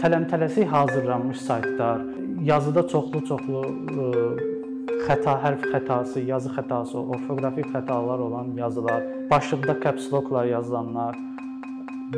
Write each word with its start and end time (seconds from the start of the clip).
tələm-tələsik 0.00 0.66
hazırlanmış 0.72 1.40
saytlar, 1.48 2.00
yazıda 2.42 2.86
çoxlu-çoxlu 2.92 3.62
xəta, 5.06 5.34
hərf 5.44 5.66
xətası, 5.72 6.22
yazı 6.26 6.52
xətası, 6.56 6.98
orfoqrafik 7.14 7.68
xətalar 7.74 8.22
olan 8.28 8.54
yazılar, 8.56 9.02
başlıqda 9.30 9.76
caps 9.84 10.08
lockla 10.12 10.44
yazılanlar 10.50 11.18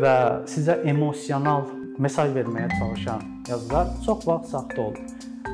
və 0.02 0.16
sizə 0.50 0.80
emosional 0.90 1.66
mesaj 1.98 2.32
verməyə 2.36 2.70
çalışan 2.79 3.22
yazılar 3.48 3.93
çox 4.06 4.27
vaxt 4.29 4.50
saxta 4.50 4.82
olur. 4.82 4.98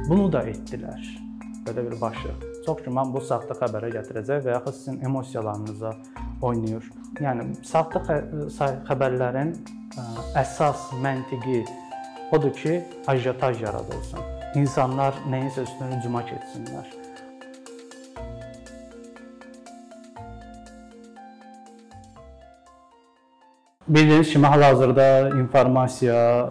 Bunu 0.08 0.30
da 0.32 0.44
etdilər. 0.48 1.02
Belə 1.66 1.84
bir 1.90 2.00
başlıq. 2.00 2.46
Çox 2.66 2.80
güman 2.84 3.12
bu 3.12 3.20
saxta 3.20 3.54
xəbərə 3.58 3.90
gətirəcək 3.96 4.46
və 4.46 4.56
yaxud 4.56 4.76
sizin 4.78 5.00
emosiyalarınıza 5.04 5.92
oynayır. 6.42 6.88
Yəni 7.20 7.46
saxta 7.68 8.00
xəbərlərin 8.88 9.52
əsas 10.40 10.88
məntiqi 11.04 11.62
odur 12.32 12.52
ki, 12.54 12.80
ajotaj 13.06 13.62
yaradılsın. 13.62 14.18
İnsanlar 14.54 15.14
nəyinsə 15.30 15.66
üstünə 15.66 15.98
hücuma 15.98 16.22
keçsinlər. 16.26 16.88
Bildiyiniz 23.88 24.32
kimi 24.32 24.46
hal-hazırda 24.46 25.06
informasiya 25.28 26.50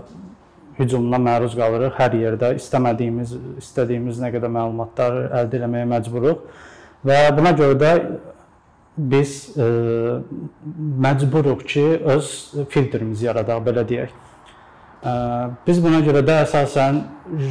hücumuna 0.79 1.20
məruz 1.20 1.55
qalırıq 1.59 1.95
hər 1.99 2.15
yerdə. 2.20 2.49
İstəmədiyimiz, 2.59 3.35
istədiyimiz 3.61 4.20
nə 4.23 4.31
qədər 4.35 4.51
məlumatlar 4.51 5.21
əldə 5.41 5.61
etməyə 5.61 5.87
məcburuq 5.93 6.43
və 7.07 7.20
buna 7.37 7.53
görə 7.55 7.79
də 7.79 7.93
biz 8.99 9.35
e, 9.55 9.67
məcburuq 11.05 11.63
ki, 11.63 11.85
öz 12.15 12.31
filtrimizi 12.71 13.29
yaradaq, 13.29 13.63
belə 13.67 13.85
deyək. 13.87 14.15
Biz 14.99 15.77
buna 15.79 16.01
görə 16.03 16.19
də 16.27 16.41
əsasən 16.43 16.97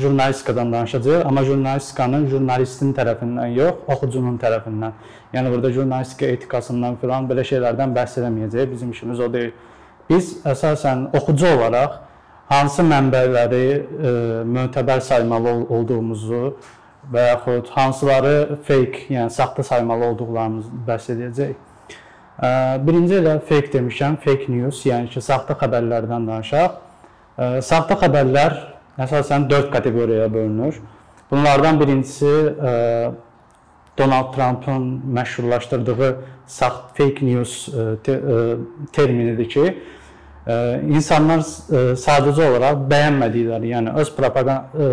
jurnalistikadan 0.02 0.72
danışacağıq, 0.72 1.22
amma 1.24 1.44
jurnalistikanın 1.48 2.26
jurnalistin 2.28 2.90
tərəfindən 2.96 3.54
yox, 3.56 3.78
oxucunun 3.88 4.34
tərəfindən. 4.42 4.96
Yəni 5.32 5.52
burada 5.54 5.70
jurnalistika 5.72 6.28
etikasından 6.34 6.98
filan 7.00 7.28
belə 7.30 7.46
şeylərdən 7.48 7.94
bəhs 7.96 8.18
eləməyəcəyik. 8.20 8.68
Bizim 8.74 8.90
işimiz 8.92 9.22
o 9.24 9.30
deyil. 9.32 9.54
Biz 10.10 10.28
əsasən 10.44 11.06
oxucu 11.16 11.48
olaraq 11.54 11.94
hansı 12.50 12.84
mənbələri 12.84 13.64
e, 13.76 14.12
mötəbər 14.56 15.00
saymalı 15.04 15.54
olduğumuzu 15.68 16.42
və 17.12 17.24
yaxud 17.30 17.70
hansıları 17.72 18.58
fake, 18.68 19.06
yəni 19.14 19.32
saxta 19.32 19.64
saymalı 19.64 20.04
olduqlarımızı 20.12 20.82
bəhs 20.88 21.08
edəcəyik. 21.14 21.64
Birinci 22.84 23.16
elə 23.18 23.38
fake 23.40 23.72
demişəm, 23.72 24.20
fake 24.22 24.52
news, 24.52 24.84
yəni 24.86 25.08
ki, 25.10 25.24
saxta 25.24 25.56
xəbərlərdən 25.58 26.28
danışaq. 26.28 26.76
Saxta 27.38 27.94
xəbərlər 28.00 28.54
əsasən 28.98 29.46
4 29.50 29.70
kateqoriyaya 29.70 30.32
bölünür. 30.32 30.80
Bunlardan 31.30 31.80
birincisi 31.80 32.26
e, 32.26 33.10
Donald 33.98 34.34
Trump'ın 34.34 35.02
məşhurlaşdırdığı 35.14 36.16
saxt 36.46 36.96
fake 36.96 37.26
news 37.26 37.68
e, 37.68 37.96
te, 38.02 38.12
e, 38.12 38.56
terminidir 38.92 39.48
ki, 39.48 39.78
insanlar 40.88 41.42
sadəcə 42.00 42.46
olaraq 42.48 42.86
bəyənmədikləri, 42.88 43.68
yəni 43.68 43.92
öz 44.00 44.10
propaganda 44.16 44.86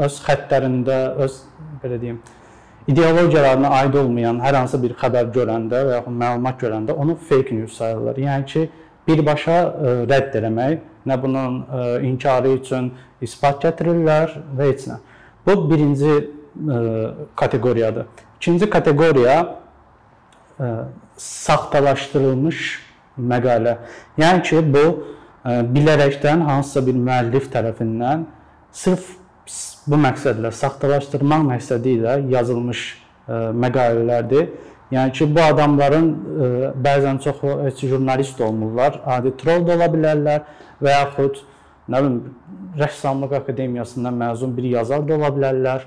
öz 0.00 0.14
xəttlərində, 0.24 0.96
öz 1.20 1.34
belə 1.82 1.98
deyim, 2.00 2.22
ideologiyalarına 2.88 3.74
aid 3.82 3.98
olmayan 4.00 4.40
hər 4.40 4.56
hansı 4.56 4.80
bir 4.80 4.94
xəbər 5.02 5.28
görəndə 5.34 5.82
və 5.84 5.98
yaxud 5.98 6.16
məlumat 6.22 6.56
görəndə 6.64 6.96
onu 6.96 7.18
fake 7.28 7.58
news 7.58 7.76
sayırlar. 7.76 8.22
Yəni 8.24 8.48
ki, 8.54 8.64
birbaşa 9.10 9.58
rədd 10.08 10.40
eləmək, 10.40 10.80
nə 11.06 11.16
bunun 11.22 11.62
inkarı 12.06 12.56
üçün 12.58 12.92
isbat 13.22 13.62
gətirirlər 13.64 14.34
və 14.58 14.68
heç 14.72 14.86
nə. 14.90 14.98
Bu 15.46 15.70
birinci 15.70 16.30
kateqoriyadır. 17.36 18.06
İkinci 18.36 18.70
kateqoriya 18.70 19.38
saxtalaşdırılmış 21.16 22.58
məqalə. 23.20 23.76
Yəni 24.20 24.42
ki, 24.44 24.60
bu 24.74 24.84
bilərəkdən 25.44 26.44
hansısa 26.44 26.84
bir 26.86 26.96
müəllif 26.96 27.48
tərəfindən 27.52 28.26
sırf 28.72 29.16
bu 29.90 29.98
məqsədlə 30.00 30.52
saxtalaşdırmaq 30.54 31.46
məqsədi 31.48 31.96
ilə 31.98 32.18
yazılmış 32.32 32.82
məqalələrdir. 33.64 34.50
Yəni 34.90 35.12
ki, 35.14 35.28
bu 35.34 35.42
adamların 35.42 36.06
bəzən 36.82 37.20
çoxu 37.22 37.60
heç 37.64 37.84
jurnalist 37.86 38.40
olmurlar, 38.40 39.00
adi 39.06 39.30
troll 39.38 39.62
da 39.66 39.76
ola 39.76 39.86
bilərlər 39.92 40.40
və 40.82 40.94
yaxud 40.96 41.38
nə 41.90 42.00
bilim 42.02 42.16
rəssamlıq 42.78 43.36
akademiyasından 43.38 44.14
məzun 44.18 44.56
bir 44.56 44.66
yazar 44.72 45.06
da 45.08 45.14
ola 45.14 45.30
bilərlər. 45.36 45.86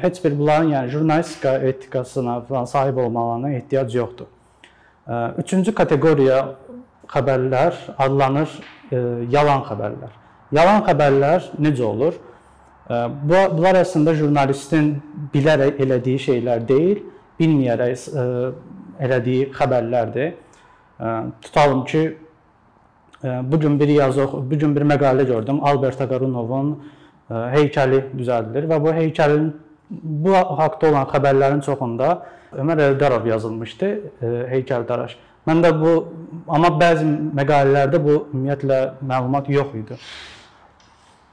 Heç 0.00 0.24
bir 0.24 0.38
bunların 0.38 0.72
yəni 0.72 0.88
jurnalistika 0.88 1.52
etikasına 1.58 2.40
falan 2.48 2.64
sahib 2.64 2.96
olmalarına 2.96 3.52
ehtiyac 3.58 3.94
yoxdur. 3.94 4.26
Üçüncü 5.38 5.74
kateqoriya 5.74 6.40
xəbərlər 7.12 7.76
adlanır 7.98 8.48
yalan 9.28 9.64
xəbərlər. 9.68 10.12
Yalan 10.56 10.84
xəbərlər 10.88 11.52
necə 11.60 11.84
olur? 11.84 12.16
Bu 12.88 13.40
bunlar 13.56 13.82
əslində 13.84 14.16
jurnalistin 14.16 14.94
bilərək 15.34 15.80
elədiyi 15.84 16.18
şeylər 16.24 16.64
deyil, 16.68 17.02
bilməyərək 17.40 18.06
elədiyi 19.00 19.48
xəbərlərdir. 19.56 20.34
Tutalım 21.42 21.84
ki, 21.88 22.04
bu 23.22 23.60
gün 23.60 23.80
bir 23.80 23.88
yazı, 23.88 24.26
bu 24.32 24.58
gün 24.58 24.76
bir 24.76 24.84
məqalə 24.92 25.26
gördüm. 25.26 25.64
Albert 25.64 26.00
Agarunovun 26.00 26.74
heykəli 27.30 28.04
düzəldilir 28.18 28.68
və 28.68 28.80
bu 28.84 28.92
heykəlin 28.96 29.50
bu 29.90 30.34
haqqda 30.34 30.90
olan 30.90 31.08
xəbərlərin 31.10 31.64
çoxunda 31.66 32.10
Ömər 32.50 32.80
Əldarov 32.82 33.26
yazılmışdı, 33.30 33.88
e, 34.22 34.30
heykəltaraş. 34.50 35.14
Mən 35.46 35.62
də 35.62 35.70
bu 35.78 35.92
amma 36.50 36.72
bəzi 36.80 37.06
məqalələrdə 37.38 38.00
bu 38.02 38.16
ümumiyyətlə 38.32 38.78
məlumat 39.06 39.50
yox 39.54 39.76
idi. 39.78 39.98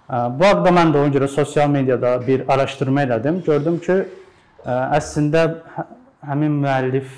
E, 0.10 0.16
bu 0.38 0.46
haqqda 0.46 0.74
mən 0.78 0.94
də 0.94 1.02
ona 1.02 1.14
görə 1.16 1.28
sosial 1.34 1.72
mediada 1.74 2.20
bir 2.28 2.46
araşdırma 2.54 3.08
elədim. 3.08 3.42
Gördüm 3.46 3.80
ki, 3.80 3.94
e, 3.94 4.27
əslində 4.68 5.44
hə, 5.76 5.86
həmin 6.28 6.62
müəllif 6.64 7.12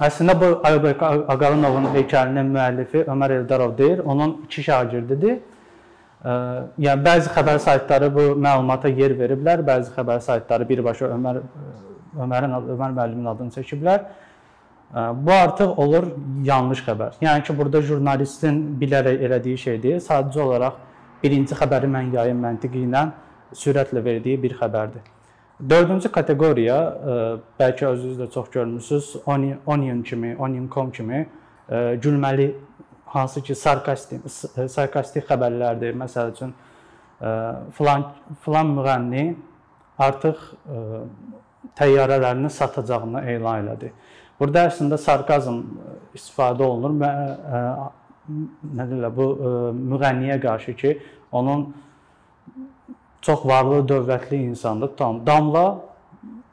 əslində 0.00 0.36
bu 0.40 0.50
Aybek 0.64 1.02
Ağalınovun 1.02 1.90
heykəlinin 1.96 2.52
müəllifi 2.54 3.04
Ömər 3.10 3.34
Eldarov 3.40 3.76
deyir. 3.78 3.98
Onun 4.04 4.36
iki 4.46 4.62
şagirdidir. 4.62 5.40
Yəni 6.24 7.04
bəzi 7.04 7.32
xəbər 7.34 7.58
saytları 7.64 8.10
bu 8.14 8.24
məlumata 8.36 8.88
yer 8.92 9.14
veriblər, 9.18 9.64
bəzi 9.66 9.94
xəbər 9.96 10.20
saytları 10.24 10.68
birbaşa 10.68 11.10
Ömər 11.16 11.40
Ömərin 12.20 12.56
Ömər 12.60 12.94
müəllimin 12.96 13.30
adını 13.30 13.54
çəkiblər. 13.56 14.04
Bu 15.14 15.32
artıq 15.32 15.78
olur 15.78 16.08
yanlış 16.44 16.82
xəbər. 16.86 17.18
Yəni 17.22 17.44
ki, 17.46 17.54
burada 17.58 17.82
jurnalistin 17.82 18.56
bilərək 18.80 19.22
elədiyi 19.26 19.58
şey 19.58 19.82
deyil, 19.82 20.00
sadəcə 20.02 20.40
olaraq 20.42 20.80
birinci 21.22 21.54
xəbəri 21.54 21.90
mən 21.90 22.10
yayım 22.16 22.40
məntiqi 22.42 22.82
ilə 22.88 23.04
sürətlə 23.54 24.04
verdiyi 24.04 24.42
bir 24.42 24.54
xəbərdir. 24.58 25.02
Dördüncü 25.70 26.08
kateqoriya, 26.12 26.76
bəlkə 27.60 27.86
özünüz 27.92 28.18
də 28.22 28.30
çox 28.32 28.50
görmüsüz, 28.50 29.16
Onion 29.26 30.02
kimi, 30.02 30.36
Onion.com 30.38 30.90
kimi 30.90 31.26
gülməli 31.68 32.54
hansı 33.04 33.42
ki 33.42 33.54
sarkastik 33.54 34.24
sarkastik 34.70 35.26
xəbərlərdir. 35.28 35.98
Məsəl 36.00 36.32
üçün 36.32 36.54
filan 37.76 38.06
filan 38.44 38.72
müğənni 38.78 39.24
artıq 39.98 40.40
təyyarələrini 41.76 42.50
satacağını 42.50 43.26
elan 43.34 43.66
elədi. 43.66 43.92
Burada 44.40 44.64
əslində 44.70 44.96
sarkazm 44.96 45.60
istifadə 46.16 46.64
olunur 46.64 46.96
və 47.02 47.12
nə 48.30 48.86
deyirlər 48.88 49.12
bu 49.12 49.26
müğənniyə 49.76 50.40
qarşı 50.40 50.72
ki, 50.80 50.94
onun 51.32 51.74
çox 53.22 53.46
varlı, 53.46 53.82
dövlətli 53.88 54.42
insandır. 54.50 54.96
Tam 54.96 55.24
damla 55.26 55.64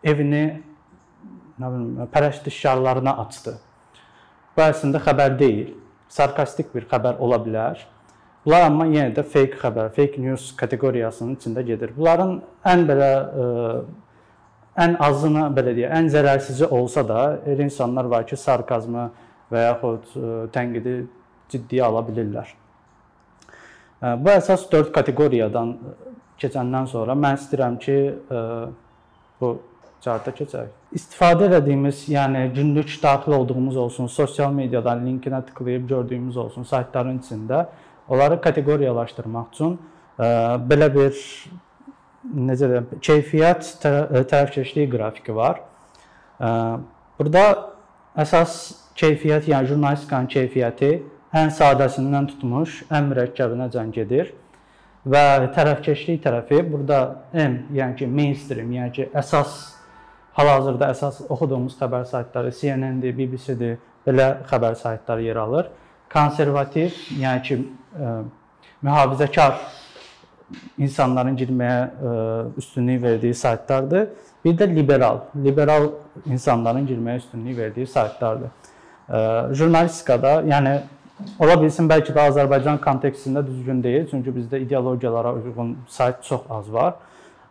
evini 0.03 0.45
nə 1.59 1.69
bilim 1.73 2.07
pərəstişkarlarına 2.13 3.17
açdı. 3.25 3.57
Bu 4.57 4.63
əslində 4.65 5.01
xəbər 5.05 5.37
deyil 5.39 5.75
sarkastik 6.09 6.73
bir 6.75 6.87
xəbər 6.89 7.19
ola 7.23 7.39
bilər. 7.43 7.79
Bunlar 8.45 8.67
amma 8.69 8.85
yenə 8.87 9.11
də 9.15 9.23
fake 9.27 9.59
xəbər, 9.59 9.89
fake 9.95 10.21
news 10.23 10.53
kateqoriyasının 10.59 11.35
içində 11.35 11.63
gedir. 11.67 11.91
Bunların 11.97 12.37
ən 12.71 12.85
belə 12.87 13.09
e, 13.43 13.47
ən 14.85 14.95
azını 15.03 15.49
belə 15.57 15.73
deyə, 15.75 15.89
ən 15.97 16.07
zərərsizi 16.13 16.69
olsa 16.71 17.03
da, 17.07 17.25
elə 17.45 17.67
insanlar 17.67 18.07
var 18.11 18.23
ki, 18.29 18.39
sarkazmı 18.39 19.09
və 19.51 19.65
yaxud 19.65 20.15
e, 20.15 20.31
tənqidi 20.55 20.95
ciddiyə 21.51 21.89
ala 21.89 22.05
bilirlər. 22.07 22.53
Bu 24.01 24.29
əsas 24.29 24.67
4 24.71 24.91
kateqoriyadan 24.93 25.73
keçəndən 26.37 26.85
sonra 26.91 27.15
mən 27.17 27.39
istəyirəm 27.39 27.77
ki, 27.81 27.97
bu 29.41 29.49
cəhətə 30.05 30.33
keçək. 30.37 30.67
İstifadə 30.93 31.47
etdiyimiz, 31.57 32.03
yəni 32.13 32.43
günlük 32.53 32.93
daxil 33.03 33.33
olduğumuz 33.39 33.77
olsun, 33.77 34.07
sosial 34.07 34.53
mediadan 34.53 35.01
linkinə 35.05 35.41
tıklayıb 35.47 35.87
gördüyümüz 35.89 36.37
olsun 36.37 36.63
saytların 36.63 37.17
içində 37.19 37.65
onları 38.07 38.37
kateqoriyalaşdırmaq 38.41 39.49
üçün 39.53 39.79
belə 40.69 40.91
bir 40.93 41.17
necə 42.37 42.69
deyim, 42.69 42.87
keyfiyyət 43.01 43.73
tərəfkeşliyi 44.29 44.89
qrafiki 44.93 45.35
var. 45.35 45.63
Burada 47.17 47.43
əsas 48.17 48.59
keyfiyyət, 48.97 49.49
yəni 49.49 49.73
jurnalistikanın 49.73 50.29
keyfiyyəti 50.29 50.91
ən 51.37 51.53
sadəsindən 51.53 52.27
tutmuş, 52.31 52.83
ən 52.93 53.09
mürəkkəbinəcən 53.11 53.93
gedir 53.95 54.33
və 55.07 55.23
tərəfkeşlik 55.55 56.21
tərəfi 56.23 56.61
burada 56.67 56.99
M, 57.33 57.63
yəni 57.75 57.97
ki, 57.99 58.07
mainstream, 58.11 58.71
yəni 58.75 58.93
ki, 58.95 59.09
əsas 59.15 59.57
hal-hazırda 60.37 60.91
əsas 60.93 61.21
oxuduğumuz 61.29 61.77
xəbər 61.79 62.05
saytları 62.09 62.51
CNN-dir, 62.59 63.15
BBC-dir, 63.17 63.77
belə 64.07 64.27
xəbər 64.49 64.77
saytları 64.79 65.25
yer 65.25 65.39
alır. 65.41 65.71
Konservativ, 66.13 66.95
yəni 67.19 67.43
ki, 67.47 67.59
ə, 67.97 68.13
mühafizəkar 68.85 69.57
insanların 70.79 71.35
girməyə 71.39 71.79
ə, 71.79 72.17
üstünlük 72.61 73.01
verdiyi 73.03 73.35
saytlardır. 73.35 74.11
Bir 74.45 74.59
də 74.59 74.69
liberal, 74.71 75.25
liberal 75.43 75.89
insanların 76.25 76.87
girməyə 76.87 77.23
üstünlük 77.23 77.57
verdiyi 77.57 77.87
saytlardır. 77.91 78.53
Ə, 79.07 79.19
jurnalistikada, 79.57 80.41
yəni 80.47 80.77
Ola 81.17 81.55
bilsin 81.57 81.87
bəlkə 81.89 82.13
də 82.13 82.27
Azərbaycan 82.29 82.77
kontekstində 82.81 83.41
düzgün 83.45 83.79
deyil, 83.81 84.03
çünki 84.11 84.29
bizdə 84.35 84.59
ideologiyalara 84.61 85.31
uyğun 85.39 85.71
sayt 85.89 86.21
çox 86.23 86.43
az 86.53 86.69
var. 86.73 86.93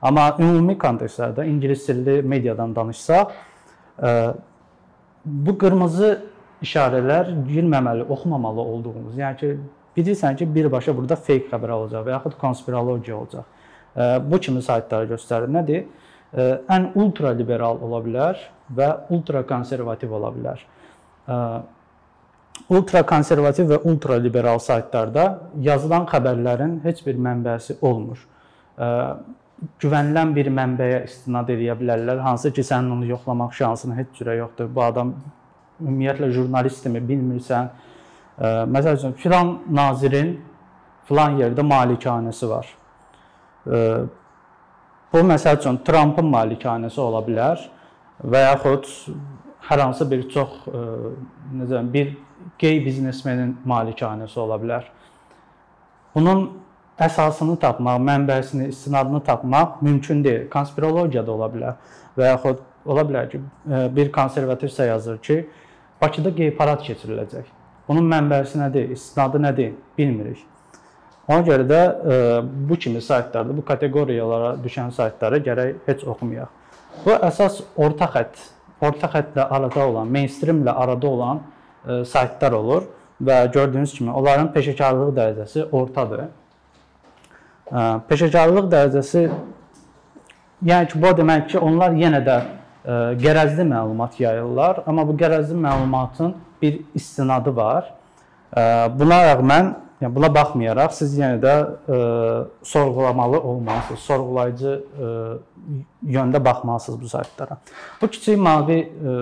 Amma 0.03 0.29
ümumi 0.39 0.77
kontekstlərdə 0.79 1.47
ingilis 1.51 1.89
dilli 1.89 2.21
mediadan 2.23 2.77
danışsaq, 2.77 3.33
e, 4.03 4.13
bu 5.25 5.57
qırmızı 5.59 6.13
işarələr 6.63 7.33
girməməli, 7.49 8.07
oxumamalı 8.07 8.61
olduğumuz. 8.61 9.19
Yəni 9.19 9.41
ki, 9.41 9.53
bilirsən 9.99 10.39
ki, 10.39 10.47
birbaşa 10.55 10.95
burada 10.97 11.19
fake 11.19 11.51
xəbər 11.51 11.75
olacaq 11.81 12.07
və 12.07 12.15
yaxud 12.15 12.39
konspirologiya 12.39 13.17
olacaq. 13.19 13.55
E, 13.97 14.11
bu 14.31 14.41
kimi 14.41 14.63
saytları 14.63 15.11
göstərir. 15.17 15.51
Nədir? 15.59 15.89
E, 16.31 16.51
ən 16.71 16.93
ultra 16.95 17.35
liberal 17.35 17.83
ola 17.83 18.05
bilər 18.05 18.47
və 18.79 18.93
ultra 19.11 19.43
konservativ 19.47 20.15
ola 20.15 20.31
bilər 20.39 20.63
ultrakonservativ 22.73 23.71
və 23.71 23.79
ultraliberal 23.87 24.59
saytlarda 24.63 25.27
yazılan 25.63 26.07
xəbərlərin 26.11 26.81
heç 26.85 27.03
bir 27.07 27.19
mənbəsi 27.21 27.79
olmur. 27.87 28.19
Güvənilən 29.81 30.35
bir 30.37 30.51
mənbəyə 30.53 31.05
istinad 31.07 31.49
edə 31.53 31.77
bilərlər, 31.79 32.21
hansı 32.25 32.53
ki, 32.53 32.65
sənin 32.67 32.91
onu 32.97 33.07
yoxlamaq 33.09 33.55
şansın 33.57 33.95
heç 33.97 34.11
cürə 34.19 34.35
yoxdur. 34.41 34.69
Bu 34.69 34.83
adam 34.85 35.15
ümumiyyətlə 35.81 36.29
jurnalistmi 36.35 37.01
bilmirsən. 37.09 37.71
Məsəl 38.73 38.99
üçün 38.99 39.17
filan 39.17 39.55
nazirin 39.73 40.35
filan 41.09 41.39
yerdə 41.41 41.65
malikanəsi 41.65 42.51
var. 42.51 42.69
Bu 45.13 45.25
məsəl 45.31 45.57
üçün 45.63 45.81
Trumpın 45.87 46.29
malikanəsi 46.35 47.01
ola 47.01 47.23
bilər 47.25 47.63
və 48.25 48.43
yaxud 48.43 48.85
hər 49.71 49.83
hansı 49.87 50.11
bir 50.11 50.29
çox 50.29 50.67
necə 51.57 51.81
bir 51.93 52.13
qey 52.59 52.81
biznesmenin 52.85 53.57
malikanəsi 53.67 54.41
ola 54.41 54.59
bilər. 54.63 54.87
Bunun 56.15 56.47
əsasını 57.01 57.59
tapmaq, 57.61 58.01
mənbəsini, 58.01 58.71
istinadını 58.73 59.21
tapmaq 59.25 59.83
mümkün 59.83 60.25
deyil. 60.25 60.49
Konspirologiya 60.51 61.27
da 61.27 61.33
ola 61.33 61.51
bilər 61.53 61.79
və 62.17 62.33
yaxud 62.33 62.63
ola 62.87 63.05
bilər 63.05 63.31
ki, 63.31 63.41
e, 63.69 63.87
bir 63.97 64.13
konservativsə 64.13 64.87
yazır 64.89 65.19
ki, 65.19 65.45
Bakıda 66.01 66.29
qey 66.37 66.51
parad 66.53 66.83
keçiriləcək. 66.85 67.47
Bunun 67.89 68.05
mənbəsi 68.11 68.59
nədir, 68.61 68.91
istinadı 68.93 69.41
nədir, 69.41 69.71
bilmirik. 69.97 70.43
Ona 71.29 71.41
görə 71.47 71.65
də 71.67 71.79
e, 71.81 72.19
bu 72.69 72.77
kimi 72.77 73.01
saytlarda, 73.03 73.57
bu 73.57 73.65
kateqoriyalara 73.65 74.51
düşən 74.65 74.93
saytları 74.93 75.41
gərək 75.47 75.79
heç 75.87 76.05
oxumayaq. 76.05 76.51
Bu 77.05 77.15
əsas 77.17 77.63
orta 77.77 78.11
xətt, 78.13 78.43
orta 78.85 79.09
xəttlə 79.15 79.49
arada 79.57 79.87
olan, 79.89 80.13
mainstreamlə 80.13 80.75
arada 80.85 81.09
olan 81.09 81.41
saytlar 82.05 82.53
olur 82.53 82.83
və 83.23 83.53
gördüyünüz 83.53 83.95
kimi 83.97 84.13
onların 84.13 84.51
peşəkarlıq 84.55 85.15
dərəcəsi 85.17 85.69
ortadır. 85.73 86.27
E, 87.73 87.85
peşəkarlıq 88.11 88.69
dərəcəsi 88.73 89.25
yəni 90.67 90.91
ki, 90.93 91.01
bu 91.03 91.15
demək 91.21 91.49
ki, 91.53 91.59
onlar 91.59 91.97
yenə 91.97 92.21
də 92.27 92.37
e, 92.43 92.99
qərəzli 93.23 93.65
məlumat 93.71 94.21
yayırlar, 94.21 94.83
amma 94.87 95.07
bu 95.09 95.17
qərəzli 95.21 95.57
məlumatın 95.65 96.35
bir 96.63 96.81
istinadı 96.95 97.57
var. 97.57 97.93
Buna 98.97 99.17
rəğmən, 99.27 99.67
yəni 100.01 100.15
buna 100.15 100.29
baxmayaraq 100.33 100.95
siz 100.97 101.17
yenə 101.19 101.41
də 101.43 101.55
ə, 101.93 101.97
sorğulamalı 102.65 103.41
olmalısınız. 103.41 104.05
Sorğulayıcı 104.07 104.73
ə, 104.73 105.11
yöndə 106.17 106.45
baxmalısınız 106.45 107.01
bu 107.03 107.09
saytlara. 107.09 107.59
Bu 108.01 108.09
kiçik 108.09 108.39
mavi 108.39 108.79
ə, 108.87 109.17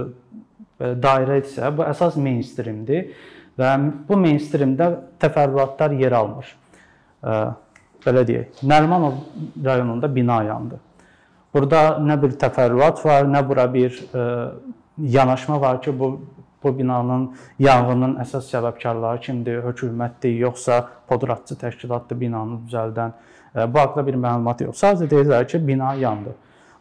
dairə 0.81 1.41
isə 1.43 1.71
bu 1.77 1.85
əsas 1.87 2.17
mainstreamdir 2.21 3.13
və 3.59 3.71
bu 4.09 4.19
mainstreamdə 4.19 4.91
təfərrüatlar 5.23 5.95
yer 6.01 6.17
almır. 6.19 6.49
Belə 8.05 8.25
deyək, 8.29 8.65
Nərimanov 8.69 9.21
rayonunda 9.65 10.11
bina 10.15 10.43
yandı. 10.45 10.81
Burada 11.55 12.01
nə 12.03 12.17
bir 12.21 12.35
təfərrüat 12.41 12.99
var, 13.05 13.29
nə 13.31 13.41
bura 13.49 13.69
bir 13.73 14.01
yanaşma 14.99 15.61
var 15.61 15.83
ki, 15.83 15.99
bu 15.99 16.21
bu 16.65 16.73
binanın 16.79 17.25
yanğının 17.59 18.15
əsas 18.25 18.49
səbəbkarları 18.49 19.21
kimdir? 19.21 19.59
Hökumətdir, 19.67 20.39
yoxsa 20.47 20.79
podratçı 21.09 21.59
təşkilatdır 21.61 22.21
binanı 22.21 22.63
düzəldən? 22.65 23.13
Bu 23.69 23.79
haqqda 23.79 24.07
bir 24.07 24.17
məlumat 24.17 24.65
yox. 24.65 24.81
Sadəcə 24.81 25.11
deyirlər 25.11 25.45
ki, 25.51 25.61
bina 25.67 25.93
yandı. 26.01 26.33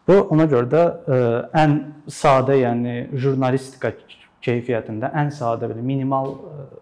Bu 0.07 0.17
ona 0.35 0.45
görə 0.51 0.67
də 0.67 0.83
ə, 0.83 0.93
e, 1.15 1.17
ən 1.55 1.75
sadə, 2.11 2.57
yəni 2.59 2.95
jurnalistika 3.15 3.93
keyfiyyətində 4.43 5.13
ən 5.15 5.31
sadə 5.31 5.69
belə 5.71 5.83
minimal 5.85 6.33
ə, 6.33 6.55
e, 6.65 6.81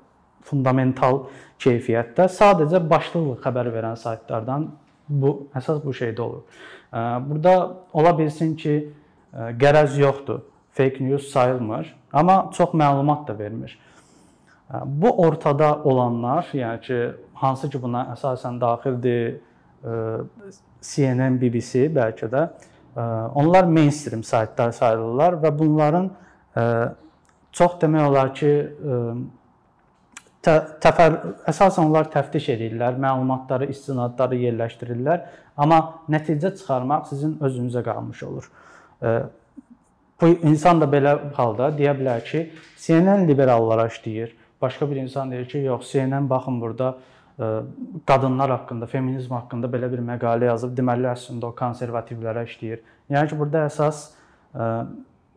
fundamental 0.49 1.25
keyfiyyətdə 1.61 2.25
sadəcə 2.33 2.81
başlıqla 2.89 3.37
xəbər 3.43 3.69
verən 3.75 3.99
saytlardan 4.01 4.71
bu 5.05 5.35
əsas 5.57 5.83
bu 5.83 5.93
şeydə 5.93 6.23
olur. 6.25 6.41
Ə, 6.89 6.97
e, 6.97 7.03
burada 7.27 7.53
ola 8.01 8.15
bilsin 8.17 8.55
ki, 8.57 8.73
ə, 9.29 9.51
qərəz 9.61 10.01
yoxdur, 10.01 10.41
fake 10.73 11.05
news 11.05 11.29
sayılmır, 11.29 11.93
amma 12.17 12.41
çox 12.57 12.73
məlumat 12.73 13.29
da 13.29 13.37
vermir. 13.37 13.77
Ə, 14.71 14.81
bu 14.81 15.13
ortada 15.27 15.75
olanlar, 15.85 16.49
yəni 16.57 16.81
ki, 16.87 16.99
hansı 17.43 17.69
ki 17.69 17.85
buna 17.85 18.07
əsasən 18.15 18.57
daxildir, 18.65 19.37
ə, 19.85 20.01
CNN, 20.81 21.37
BBC 21.37 21.85
bəlkə 21.93 22.25
də 22.33 22.47
Onlar 23.35 23.63
mainstream 23.63 24.23
saytlar 24.23 24.71
sayılırlar 24.71 25.37
və 25.43 25.51
bunların 25.59 26.09
çox 27.51 27.77
demək 27.81 28.07
olar 28.07 28.33
ki, 28.35 28.51
təfər 30.43 31.17
əsasən 31.47 31.85
onlar 31.85 32.09
təftiş 32.11 32.49
edirlər, 32.55 32.97
məlumatları, 32.99 33.69
istinadları 33.71 34.39
yerləşdirirlər, 34.41 35.23
amma 35.57 35.79
nəticə 36.11 36.51
çıxarmaq 36.57 37.07
sizin 37.11 37.37
özünüzə 37.43 37.83
qalmış 37.85 38.23
olur. 38.27 38.49
Bu 40.21 40.27
insan 40.49 40.81
da 40.81 40.89
belə 40.89 41.15
halda 41.37 41.71
deyə 41.77 41.93
bilər 41.97 42.25
ki, 42.25 42.43
CNN 42.81 43.27
liberallara 43.29 43.87
işləyir. 43.89 44.35
Başqa 44.61 44.89
bir 44.89 44.99
insan 45.01 45.31
deyir 45.31 45.47
ki, 45.49 45.63
yox, 45.65 45.91
CNN 45.91 46.29
baxın 46.29 46.61
burada 46.61 46.97
qadınlar 48.07 48.51
haqqında, 48.55 48.85
feminizm 48.85 49.33
haqqında 49.33 49.69
belə 49.71 49.89
bir 49.91 50.01
məqalə 50.05 50.51
yazıb, 50.51 50.75
deməli 50.77 51.09
əslində 51.11 51.49
o 51.49 51.55
konservativlərə 51.57 52.45
işləyir. 52.49 52.81
Yəni 53.09 53.31
ki, 53.31 53.37
burada 53.39 53.65
əsas 53.69 54.03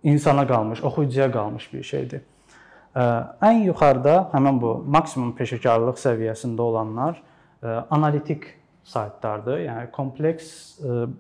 insana 0.05 0.47
qalmış, 0.47 0.83
oxuyucuya 0.85 1.31
qalmış 1.33 1.71
bir 1.73 1.83
şeydir. 1.83 2.25
Ən 2.95 3.65
yuxarıda 3.67 4.29
həmin 4.35 4.61
bu 4.63 4.75
maksimum 4.87 5.33
peşəkarlıq 5.39 5.97
səviyyəsində 6.03 6.63
olanlar 6.63 7.23
analitik 7.91 8.45
saytlardır. 8.85 9.63
Yəni 9.65 9.91
kompleks 9.91 10.51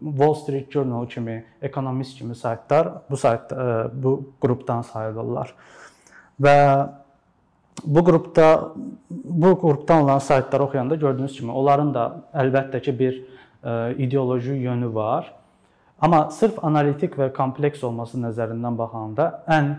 Wall 0.01 0.35
Street 0.35 0.71
Journal 0.71 1.07
kimi, 1.09 1.45
Economist 1.63 2.19
kimi 2.19 2.35
saytlar 2.37 2.93
bu 3.11 3.17
sayt 3.17 3.53
bu 3.93 4.13
qrupdan 4.43 4.83
sayılırlar. 4.83 5.55
Və 6.41 6.59
bu 7.85 8.05
qrupda 8.05 8.73
bu 9.11 9.61
qrupdan 9.61 10.03
olan 10.03 10.19
saytları 10.19 10.63
oxuyanda 10.63 10.95
gördüyünüz 10.95 11.37
kimi 11.37 11.53
onların 11.53 11.95
da 11.95 12.05
əlbəttə 12.35 12.83
ki 12.83 12.99
bir 12.99 13.23
e, 13.65 13.95
ideoloji 13.99 14.53
yönü 14.53 14.95
var. 14.95 15.35
Amma 16.01 16.31
sırf 16.31 16.65
analitik 16.65 17.19
və 17.19 17.33
kompleks 17.33 17.85
olması 17.85 18.19
nəzərindən 18.21 18.79
baxanda 18.79 19.29
ən 19.49 19.71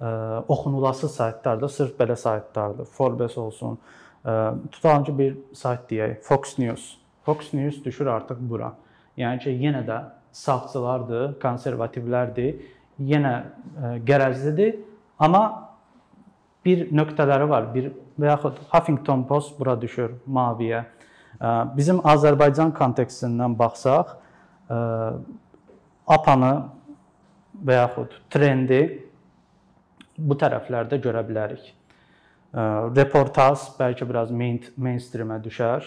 e, 0.00 0.06
oxunulası 0.48 1.08
saytlar 1.08 1.60
da 1.60 1.68
sırf 1.68 1.98
belə 2.00 2.16
saytlardır. 2.16 2.84
Forbes 2.84 3.38
olsun, 3.38 3.78
e, 4.26 4.30
tutalım 4.72 5.04
ki 5.04 5.18
bir 5.18 5.36
sayt 5.54 5.90
deyək, 5.90 6.20
Fox 6.22 6.58
News. 6.58 6.96
Fox 7.24 7.52
News 7.52 7.84
düşür 7.84 8.06
artıq 8.06 8.40
bura. 8.40 8.72
Yəni 9.16 9.42
ki, 9.42 9.50
yenə 9.50 9.82
də 9.86 10.02
sağçılardır, 10.32 11.34
konservativlərdir, 11.42 12.60
yenə 13.00 13.32
ə, 13.40 13.90
qərəzlidir, 14.06 14.76
amma 15.18 15.69
bir 16.64 16.88
nöqtələri 16.92 17.48
var. 17.48 17.68
Bir 17.74 17.90
və 18.20 18.32
yaxud 18.32 18.58
Huffington 18.72 19.24
Post 19.28 19.58
bura 19.58 19.76
düşür 19.80 20.16
maviyə. 20.28 20.84
Bizim 21.76 22.02
Azərbaycan 22.04 22.72
kontekstindən 22.76 23.54
baxsaq, 23.58 24.16
APA-nı 26.10 26.52
və 27.64 27.78
yaxud 27.78 28.16
trendi 28.32 28.80
bu 30.18 30.36
tərəflərdə 30.36 31.00
görə 31.00 31.22
bilərik. 31.26 31.62
Reportaj 32.96 33.70
bəlkə 33.78 34.08
biraz 34.08 34.32
main 34.34 34.58
mainstreamə 34.76 35.38
düşər. 35.42 35.86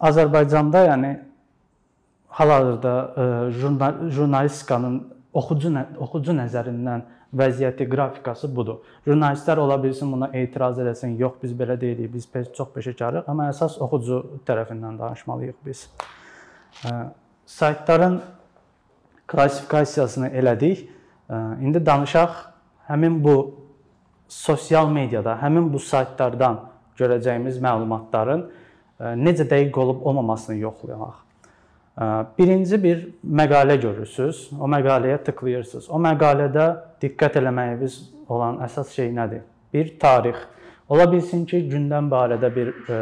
Azərbaycanda 0.00 0.84
yəni 0.88 1.12
hal-hazırda 2.34 2.94
jurnal 3.54 4.00
jurnalistikanın 4.10 4.96
oxucu 5.34 5.70
oxucu 5.98 6.34
nəzərindən 6.36 7.04
vəziyyəti, 7.36 7.86
qrafikası 7.90 8.48
budur. 8.56 8.82
Jurnalistlər 9.06 9.60
ola 9.62 9.76
bilsin 9.82 10.12
buna 10.12 10.30
etiraz 10.32 10.78
eləsin, 10.78 11.16
yox 11.18 11.40
biz 11.42 11.52
belə 11.58 11.76
deyilik, 11.80 12.12
biz 12.12 12.28
çox 12.56 12.70
peşəkarıq, 12.74 13.26
amma 13.30 13.48
əsas 13.52 13.78
oxucu 13.82 14.20
tərəfindən 14.46 14.98
danışmalıyıq 14.98 15.58
biz. 15.66 15.88
Saytların 17.46 18.20
klassifikasiyasını 19.26 20.28
elədik. 20.28 20.86
İndi 21.60 21.86
danışaq 21.86 22.30
həmin 22.88 23.18
bu 23.24 23.36
sosial 24.28 24.88
mediada, 24.88 25.38
həmin 25.42 25.72
bu 25.72 25.78
saytlardan 25.78 26.60
görəcəyimiz 26.98 27.60
məlumatların 27.64 28.46
necə 29.00 29.48
dəqiq 29.50 29.78
olub 29.80 30.04
olmamasını 30.06 30.56
yoxlayaq. 30.62 31.23
Birinci 32.38 32.82
bir 32.82 33.02
məqalə 33.22 33.76
görürsüz, 33.78 34.48
o 34.60 34.66
məqaləyə 34.66 35.20
tıklayırsınız. 35.28 35.86
O 35.94 36.00
məqalədə 36.02 36.64
diqqət 37.02 37.36
eləməyiniz 37.38 37.98
olan 38.28 38.58
əsas 38.66 38.90
şey 38.96 39.12
nədir? 39.14 39.44
Bir 39.74 39.92
tarix. 40.00 40.40
Ola 40.88 41.06
bilsin 41.12 41.44
ki, 41.46 41.60
gündəm 41.70 42.08
barədə 42.10 42.50
bir 42.54 42.72
e, 42.90 42.96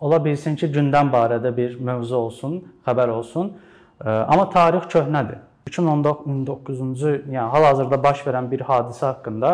ola 0.00 0.20
bilsin 0.24 0.54
ki, 0.56 0.68
gündəm 0.70 1.10
barədə 1.10 1.50
bir 1.56 1.74
mövzu 1.82 2.16
olsun, 2.16 2.54
xəbər 2.86 3.10
olsun. 3.10 3.50
E, 3.98 4.08
amma 4.08 4.46
tarix 4.50 4.86
köhnədir. 4.94 5.42
2019-cu, 5.66 7.16
yəni 7.26 7.48
hal-hazırda 7.56 7.98
baş 8.02 8.22
verən 8.26 8.50
bir 8.50 8.62
hadisə 8.70 9.06
haqqında 9.08 9.52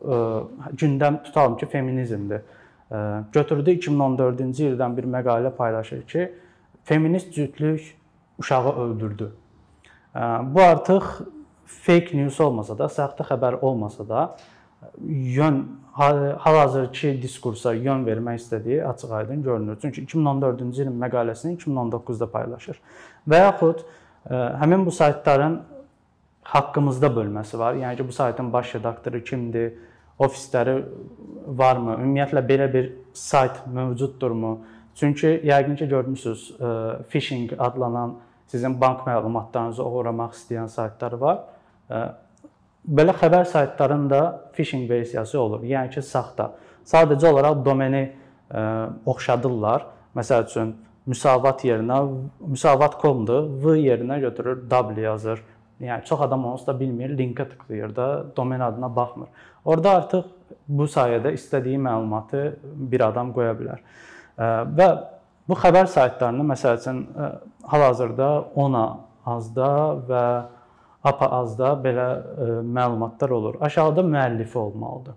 e, 0.00 0.20
gündəm 0.84 1.22
tutalım 1.26 1.56
ki, 1.56 1.66
feminizmdir. 1.66 2.46
Götürdü 3.32 3.72
2014-cü 3.78 4.66
ildən 4.70 4.96
bir 4.96 5.06
məqalə 5.08 5.50
paylaşır 5.56 6.02
ki, 6.06 6.26
feminist 6.84 7.34
cütlük 7.34 7.96
uşağı 8.38 8.76
öldürdü. 8.76 9.32
Bu 10.42 10.62
artıq 10.62 11.04
fake 11.66 12.18
news 12.18 12.40
olmasa 12.40 12.78
da, 12.78 12.88
saxta 12.88 13.24
xəbər 13.24 13.60
olmasa 13.60 14.08
da 14.08 14.36
yön 15.08 15.68
hal-hazırki 15.92 17.22
diskursa 17.22 17.74
yön 17.74 18.06
vermək 18.06 18.40
istədiyi 18.40 18.84
açıq-aydın 18.84 19.42
görünür. 19.42 19.78
Çünki 19.82 20.04
2014-cü 20.04 20.82
ilin 20.82 20.98
məqaləsini 21.00 21.56
2019-da 21.56 22.30
paylaşır. 22.30 22.80
Və 23.28 23.38
yaxud 23.44 23.84
həmin 24.30 24.86
bu 24.86 24.90
saytların 24.90 25.60
haqqımızda 26.42 27.06
bölməsi 27.06 27.58
var. 27.58 27.74
Yəni 27.74 27.96
ki, 27.96 28.08
bu 28.08 28.12
saytın 28.12 28.52
baş 28.52 28.74
redaktoru 28.74 29.22
kimdir, 29.24 29.72
ofisləri 30.18 30.82
varmı, 31.46 31.94
ümumiyyətlə 32.00 32.42
belə 32.48 32.72
bir 32.72 32.92
sayt 33.14 33.66
mövcuddurmu? 33.66 34.52
Çünki 34.94 35.40
yəqin 35.44 35.76
ki 35.76 35.88
görmüsüz, 35.88 36.50
e, 36.60 36.66
phishing 37.10 37.52
adlanan 37.58 38.16
sizin 38.46 38.80
bank 38.80 39.06
məlumatlarınızı 39.06 39.84
oğurlamaq 39.84 40.34
istəyən 40.36 40.68
saytlar 40.68 41.12
var. 41.12 41.38
E, 41.90 42.02
belə 42.88 43.14
xəbər 43.16 43.44
saytlarının 43.44 44.10
da 44.10 44.22
phishing 44.52 44.90
versiyası 44.90 45.40
olur. 45.40 45.62
Yəni 45.64 45.90
ki, 45.94 46.02
saxta. 46.02 46.52
Sadəcə 46.84 47.30
olaraq 47.32 47.64
domeni 47.64 48.02
e, 48.02 48.60
oxşadırlar. 49.06 49.86
Məsəl 50.16 50.44
üçün 50.50 50.76
müsavat 51.06 51.64
yerinə 51.64 52.02
müsavat.com-dur, 52.40 53.48
v 53.64 53.78
yerinə 53.80 54.20
götürür 54.20 54.62
w 54.70 55.00
yazır. 55.00 55.42
Yəni 55.80 56.04
çox 56.04 56.20
adam 56.20 56.44
onsuz 56.46 56.66
da 56.66 56.78
bilmir, 56.80 57.10
linkə 57.18 57.48
tıklayır 57.48 57.96
da, 57.96 58.26
domen 58.36 58.60
adına 58.60 58.96
baxmır. 58.96 59.28
Orda 59.64 59.90
artıq 59.90 60.28
bu 60.68 60.84
sayədə 60.86 61.32
istədiyi 61.34 61.78
məlumatı 61.78 62.42
bir 62.62 63.00
adam 63.08 63.32
qoya 63.32 63.56
bilər. 63.58 63.80
Və 64.38 64.88
bu 65.48 65.58
xəbər 65.58 65.88
saytlarında 65.90 66.46
məsəl 66.52 66.78
üçün 66.80 67.02
hal-hazırda 67.68 68.28
ONA 68.54 68.86
azda 69.26 69.70
və 70.08 70.24
APA 71.04 71.28
azda 71.40 71.72
belə 71.82 72.06
məlumatlar 72.62 73.30
olur. 73.30 73.56
Aşağıda 73.60 74.00
müəllifi 74.06 74.58
olmalıdır. 74.58 75.14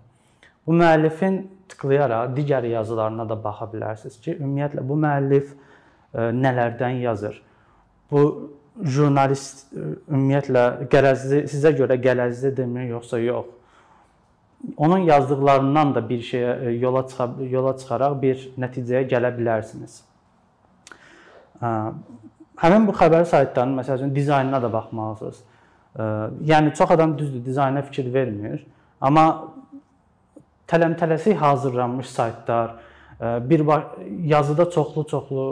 Bu 0.66 0.74
müəllifin 0.74 1.44
tıklayaraq 1.68 2.34
digər 2.36 2.66
yazılarına 2.66 3.28
da 3.28 3.36
baxa 3.44 3.68
bilərsiniz 3.70 4.20
ki, 4.20 4.36
ümumiyyətlə 4.40 4.82
bu 4.88 4.98
müəllif 4.98 5.52
nələrdən 6.14 7.02
yazır. 7.06 7.38
Bu 8.10 8.22
jurnalist 8.82 9.66
ümumiyyətlə 9.76 10.64
qərəzli 10.92 11.44
sizə 11.50 11.72
görə 11.78 11.96
qərəzlidirmi 12.02 12.88
yoxsa 12.90 13.20
yox? 13.22 13.55
Onun 14.76 14.98
yazdıqlarından 14.98 15.94
da 15.94 16.08
bir 16.08 16.22
şeyə 16.22 16.52
e, 16.64 16.70
yola 16.70 17.06
çıxa 17.08 17.28
yola 17.50 17.76
çıxaraq 17.78 18.16
bir 18.22 18.48
nəticəyə 18.58 19.04
gələ 19.10 19.32
bilərsiniz. 19.38 20.00
Həmin 21.60 22.86
bu 22.88 22.94
xəbər 22.96 23.24
saytlarının 23.28 23.80
məsəl 23.80 24.00
üçün 24.00 24.14
dizaynına 24.14 24.62
da 24.62 24.72
baxmalısınız. 24.72 25.38
Yəni 26.44 26.74
çox 26.74 26.90
adam 26.90 27.18
düzdür, 27.18 27.44
dizayna 27.44 27.82
fikir 27.82 28.12
vermir, 28.14 28.66
amma 29.00 29.52
tələm-tələsik 30.68 31.34
hazırlanmış 31.40 32.06
saytlar, 32.06 32.74
bir 33.20 33.62
yazıda 34.32 34.68
çoxlu-çoxlu 34.70 35.46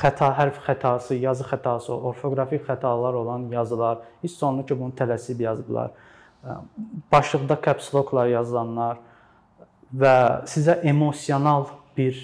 xəta, 0.00 0.28
hərf 0.36 0.60
xətası, 0.66 1.16
yazı 1.16 1.44
xətası, 1.48 1.92
orfoqrafik 1.92 2.68
xətalar 2.68 3.16
olan 3.16 3.48
yazılar, 3.52 3.98
heç 4.22 4.36
sonlu 4.36 4.66
ki, 4.66 4.80
bunu 4.80 4.92
tələsib 5.00 5.42
yazıblar 5.42 5.90
başlıqda 7.12 7.58
caps 7.64 7.90
lockla 7.94 8.26
yazılanlar 8.26 8.98
və 9.94 10.14
sizə 10.46 10.78
emosional 10.86 11.66
bir 11.96 12.18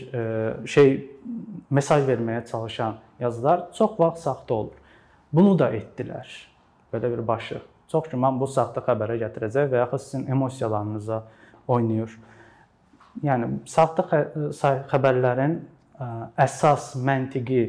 şey 0.70 0.94
mesaj 1.70 2.04
verməyə 2.08 2.44
çalışan 2.46 2.98
yazılar 3.20 3.72
çox 3.72 3.98
vaxt 3.98 4.22
saxta 4.22 4.54
olur. 4.54 4.74
Bunu 5.32 5.58
da 5.58 5.70
etdilər. 5.74 6.28
Belə 6.92 7.10
bir 7.10 7.28
başlıq. 7.28 7.62
Çox 7.88 8.08
güman 8.10 8.38
bu 8.40 8.46
saxta 8.46 8.82
xəbərə 8.84 9.18
gətirəcək 9.22 9.70
və 9.72 9.82
yaxud 9.82 10.02
sizin 10.04 10.26
emosiyalarınıza 10.30 11.22
oynayır. 11.68 12.14
Yəni 13.22 13.48
saxta 13.70 14.04
xəbərlərin 14.92 15.58
əsas 16.38 16.94
məntiqi 16.98 17.64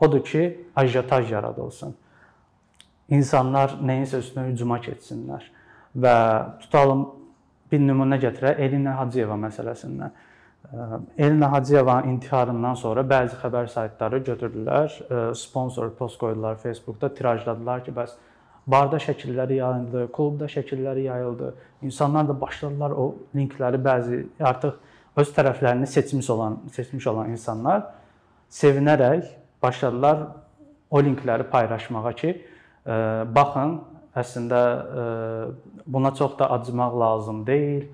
odur 0.00 0.24
ki, 0.24 0.44
ajotaj 0.76 1.32
yaradılsın. 1.32 1.94
İnsanlar 3.10 3.78
nəyinsə 3.84 4.20
üstünə 4.22 4.46
hücuma 4.48 4.78
keçsinlər 4.80 5.48
və 5.96 6.16
tutalım 6.60 7.06
bir 7.70 7.80
nümunə 7.82 8.18
gətirək 8.22 8.60
Elinə 8.66 8.96
Hacıyeva 8.98 9.36
məsələsindən. 9.38 10.10
Elinə 11.18 11.48
Hacıyevanın 11.50 12.12
intiharından 12.14 12.74
sonra 12.78 13.02
bəzi 13.06 13.38
xəbər 13.40 13.70
saytları 13.72 14.20
götürdülər, 14.26 14.98
sponsor 15.34 15.90
post 15.98 16.18
qoydular 16.20 16.58
Facebookda, 16.62 17.14
tirajladılar 17.14 17.84
ki, 17.84 17.94
bəs 17.96 18.14
barda 18.70 19.00
şəkilləri 19.02 19.58
yayıldı, 19.58 20.06
klubda 20.12 20.46
şəkilləri 20.46 21.06
yayıldı. 21.08 21.54
İnsanlar 21.82 22.28
da 22.28 22.40
başladılar 22.40 22.90
o 22.90 23.14
linkləri 23.34 23.80
bəzi 23.82 24.20
artıq 24.40 24.76
öz 25.16 25.32
tərəflərini 25.34 25.86
seçmiş 25.86 26.30
olan, 26.30 26.58
seçmiş 26.72 27.06
olan 27.06 27.30
insanlar 27.34 27.82
sevinərək 28.50 29.26
başladılar 29.62 30.26
o 30.90 31.02
linkləri 31.02 31.48
paylaşmağa 31.50 32.12
ki, 32.12 32.36
baxın 33.34 33.80
əslində 34.16 34.60
e, 34.60 35.04
buna 35.86 36.14
çox 36.14 36.38
da 36.38 36.50
acımaq 36.50 36.98
lazım 37.00 37.46
deyil. 37.46 37.88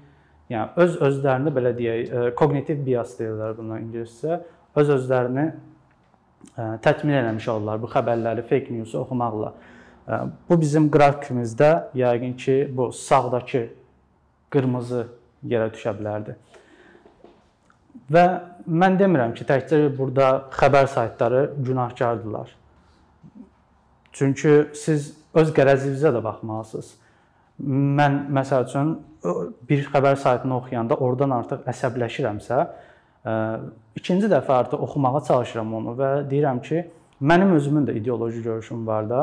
Yəni 0.51 0.79
öz 0.83 0.99
özlərini 1.09 1.53
belə 1.53 1.73
deyək, 1.77 2.13
e, 2.33 2.77
bias 2.87 3.17
deyirlər 3.19 3.57
buna 3.57 3.81
ingiliscə. 3.81 4.41
Öz 4.77 4.93
özlərini 4.97 5.47
e, 6.57 6.63
tətmin 6.85 7.21
eləmiş 7.23 7.49
olurlar 7.49 7.83
bu 7.83 7.91
xəbərləri, 7.93 8.47
fake 8.49 8.73
news-u 8.73 9.01
oxumaqla. 9.01 9.53
Bu 10.49 10.61
bizim 10.61 10.87
qrafikimizdə 10.91 11.89
yəqin 11.99 12.37
ki, 12.39 12.69
bu 12.71 12.93
sağdakı 12.95 13.65
qırmızı 14.55 15.07
yerə 15.51 15.73
düşə 15.75 15.97
bilərdi. 15.99 16.37
Və 18.15 18.23
mən 18.71 19.01
demirəm 19.01 19.35
ki, 19.35 19.43
təkcə 19.49 19.81
burada 19.99 20.47
xəbər 20.55 20.87
saytları 20.93 21.41
günahkardırlar. 21.59 22.53
Çünki 24.13 24.71
siz 24.75 25.11
öz 25.37 25.53
qərəzinizə 25.57 26.13
də 26.15 26.23
baxmalısınız. 26.25 26.93
Mən 27.67 28.19
məsəl 28.37 28.67
üçün 28.69 28.93
bir 29.69 29.87
xəbər 29.89 30.19
saytını 30.21 30.57
oxuyanda 30.59 30.99
oradan 31.01 31.33
artıq 31.39 31.65
əsəbləşirəmsə, 31.73 32.59
ikinci 33.97 34.29
dəfə 34.31 34.53
artıq 34.53 34.83
oxumağa 34.87 35.23
çalışıram 35.29 35.75
onu 35.81 35.97
və 35.99 36.11
deyirəm 36.31 36.61
ki, 36.63 36.85
mənim 37.21 37.55
özümün 37.57 37.87
də 37.89 37.97
ideoloji 37.97 38.43
görüşüm 38.43 38.87
var 38.87 39.11
da. 39.11 39.23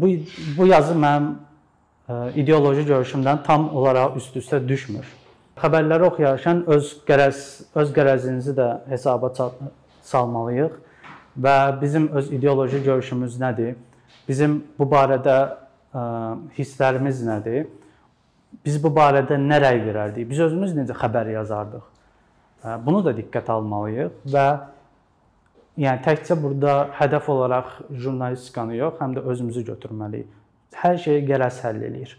Bu 0.00 0.10
bu 0.58 0.66
yazı 0.66 0.94
mənim 0.94 1.30
ideoloji 2.34 2.82
görüşümdən 2.90 3.42
tam 3.46 3.70
olaraq 3.76 4.18
üst-üstə 4.20 4.60
düşmür. 4.68 5.06
Xəbərləri 5.56 6.10
oxuyarkən 6.10 6.64
öz 6.74 6.90
qərəz 7.08 7.40
öz 7.74 7.94
qərəzinizi 7.94 8.54
də 8.58 8.68
hesaba 8.90 9.30
salmalıyıq 10.02 10.74
və 11.38 11.56
bizim 11.80 12.08
öz 12.12 12.32
ideoloji 12.32 12.82
görüşümüz 12.82 13.40
nədir? 13.40 13.74
Bizim 14.28 14.60
bu 14.78 14.86
barədə 14.88 15.38
ə, 15.94 16.04
hisslərimiz 16.58 17.24
nədir? 17.26 17.66
Biz 18.64 18.78
bu 18.82 18.92
barədə 18.94 19.36
nə 19.40 19.58
rəy 19.62 19.80
verərdik? 19.84 20.28
Biz 20.30 20.46
özümüz 20.48 20.76
necə 20.76 20.96
xəbər 20.96 21.32
yazardıq? 21.34 21.90
Bunu 22.86 23.02
da 23.04 23.12
diqqətə 23.12 23.52
almalıyıq 23.52 24.22
və 24.32 24.44
yəni 25.84 26.00
təkcə 26.06 26.36
burada 26.40 26.76
hədəf 26.96 27.28
olaraq 27.28 27.72
jurnalistikanı 27.90 28.78
yox, 28.78 29.00
həm 29.02 29.16
də 29.18 29.24
özümüzü 29.32 29.64
götürməliyik. 29.68 30.30
Hər 30.80 30.96
şeyi 31.02 31.26
qərəz 31.28 31.60
həll 31.66 31.82
eləyir. 31.90 32.14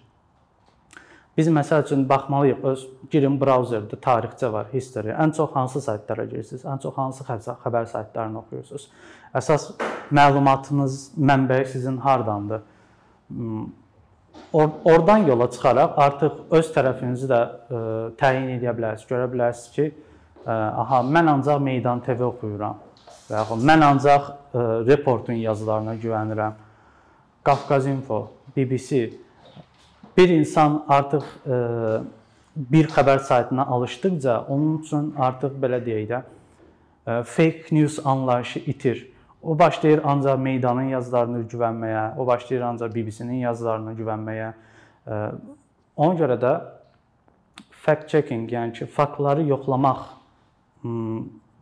Biz 1.36 1.50
məsəl 1.52 1.82
üçün 1.84 2.06
baxmalıyıq, 2.08 2.62
öz 2.72 2.84
girin 3.12 3.40
brauzerdə 3.40 3.98
tarixçə 4.00 4.52
var, 4.54 4.70
history. 4.72 5.12
Ən 5.12 5.34
çox 5.36 5.52
hansı 5.52 5.82
saytlara 5.84 6.24
girirsiniz? 6.30 6.64
Ən 6.64 6.80
çox 6.84 6.96
hansı 6.96 7.26
xəbər 7.28 7.90
saytlarını 7.92 8.40
oxuyursunuz? 8.40 8.88
Əsas 9.36 9.72
məlumatınız, 10.16 11.12
mənbəyi 11.18 11.66
sizin 11.74 11.98
hardandır? 11.98 12.62
Hmm, 13.28 13.66
Or 14.54 14.70
oradan 14.86 15.18
yola 15.18 15.52
çıxaraq 15.52 15.94
artıq 16.00 16.34
öz 16.52 16.68
tərəfinizi 16.72 17.28
də 17.28 17.38
ə, 17.40 17.46
e, 17.78 17.80
təyin 18.20 18.50
edə 18.56 18.72
bilərsiniz. 18.78 19.08
Görə 19.10 19.28
bilərsiniz 19.32 19.72
ki, 19.76 19.88
ə, 19.90 20.46
e, 20.46 20.56
aha, 20.84 21.02
mən 21.04 21.32
ancaq 21.34 21.60
Meydan 21.64 22.00
TV 22.06 22.24
oxuyuram 22.24 22.78
və 23.28 23.40
yaxud 23.40 23.66
mən 23.68 23.84
ancaq 23.84 24.30
ə, 24.30 24.36
e, 24.36 24.64
reportun 24.88 25.42
yazılarına 25.42 25.96
güvənirəm. 26.04 26.56
Qafqaz 27.46 27.88
Info, 27.92 28.22
BBC 28.56 29.02
bir 30.18 30.32
insan 30.38 30.84
artıq 30.88 31.26
ə, 31.44 31.60
bir 32.56 32.88
xəbər 32.96 33.20
saytına 33.28 33.66
alışdıqca 33.76 34.38
onun 34.48 34.78
üçün 34.86 35.12
artıq 35.20 35.60
belə 35.60 35.82
deyək 35.84 36.08
də 36.14 36.22
fake 37.28 37.76
news 37.76 38.00
anlayışı 38.06 38.60
itir 38.60 39.04
O 39.46 39.60
başlayır 39.60 40.02
ancaq 40.04 40.40
meydanın 40.42 40.90
yazılarına 40.90 41.44
güvənməyə, 41.46 42.18
o 42.18 42.26
başlayır 42.28 42.62
ancaq 42.66 42.96
BBC-nin 42.96 43.44
yazılarına 43.46 43.94
güvənməyə. 43.94 44.48
Ona 45.96 46.16
görə 46.18 46.40
də 46.42 46.54
fact 47.70 48.10
checking, 48.10 48.50
yəni 48.50 48.74
ki, 48.74 48.86
faktları 48.86 49.44
yoxlamaq 49.46 50.02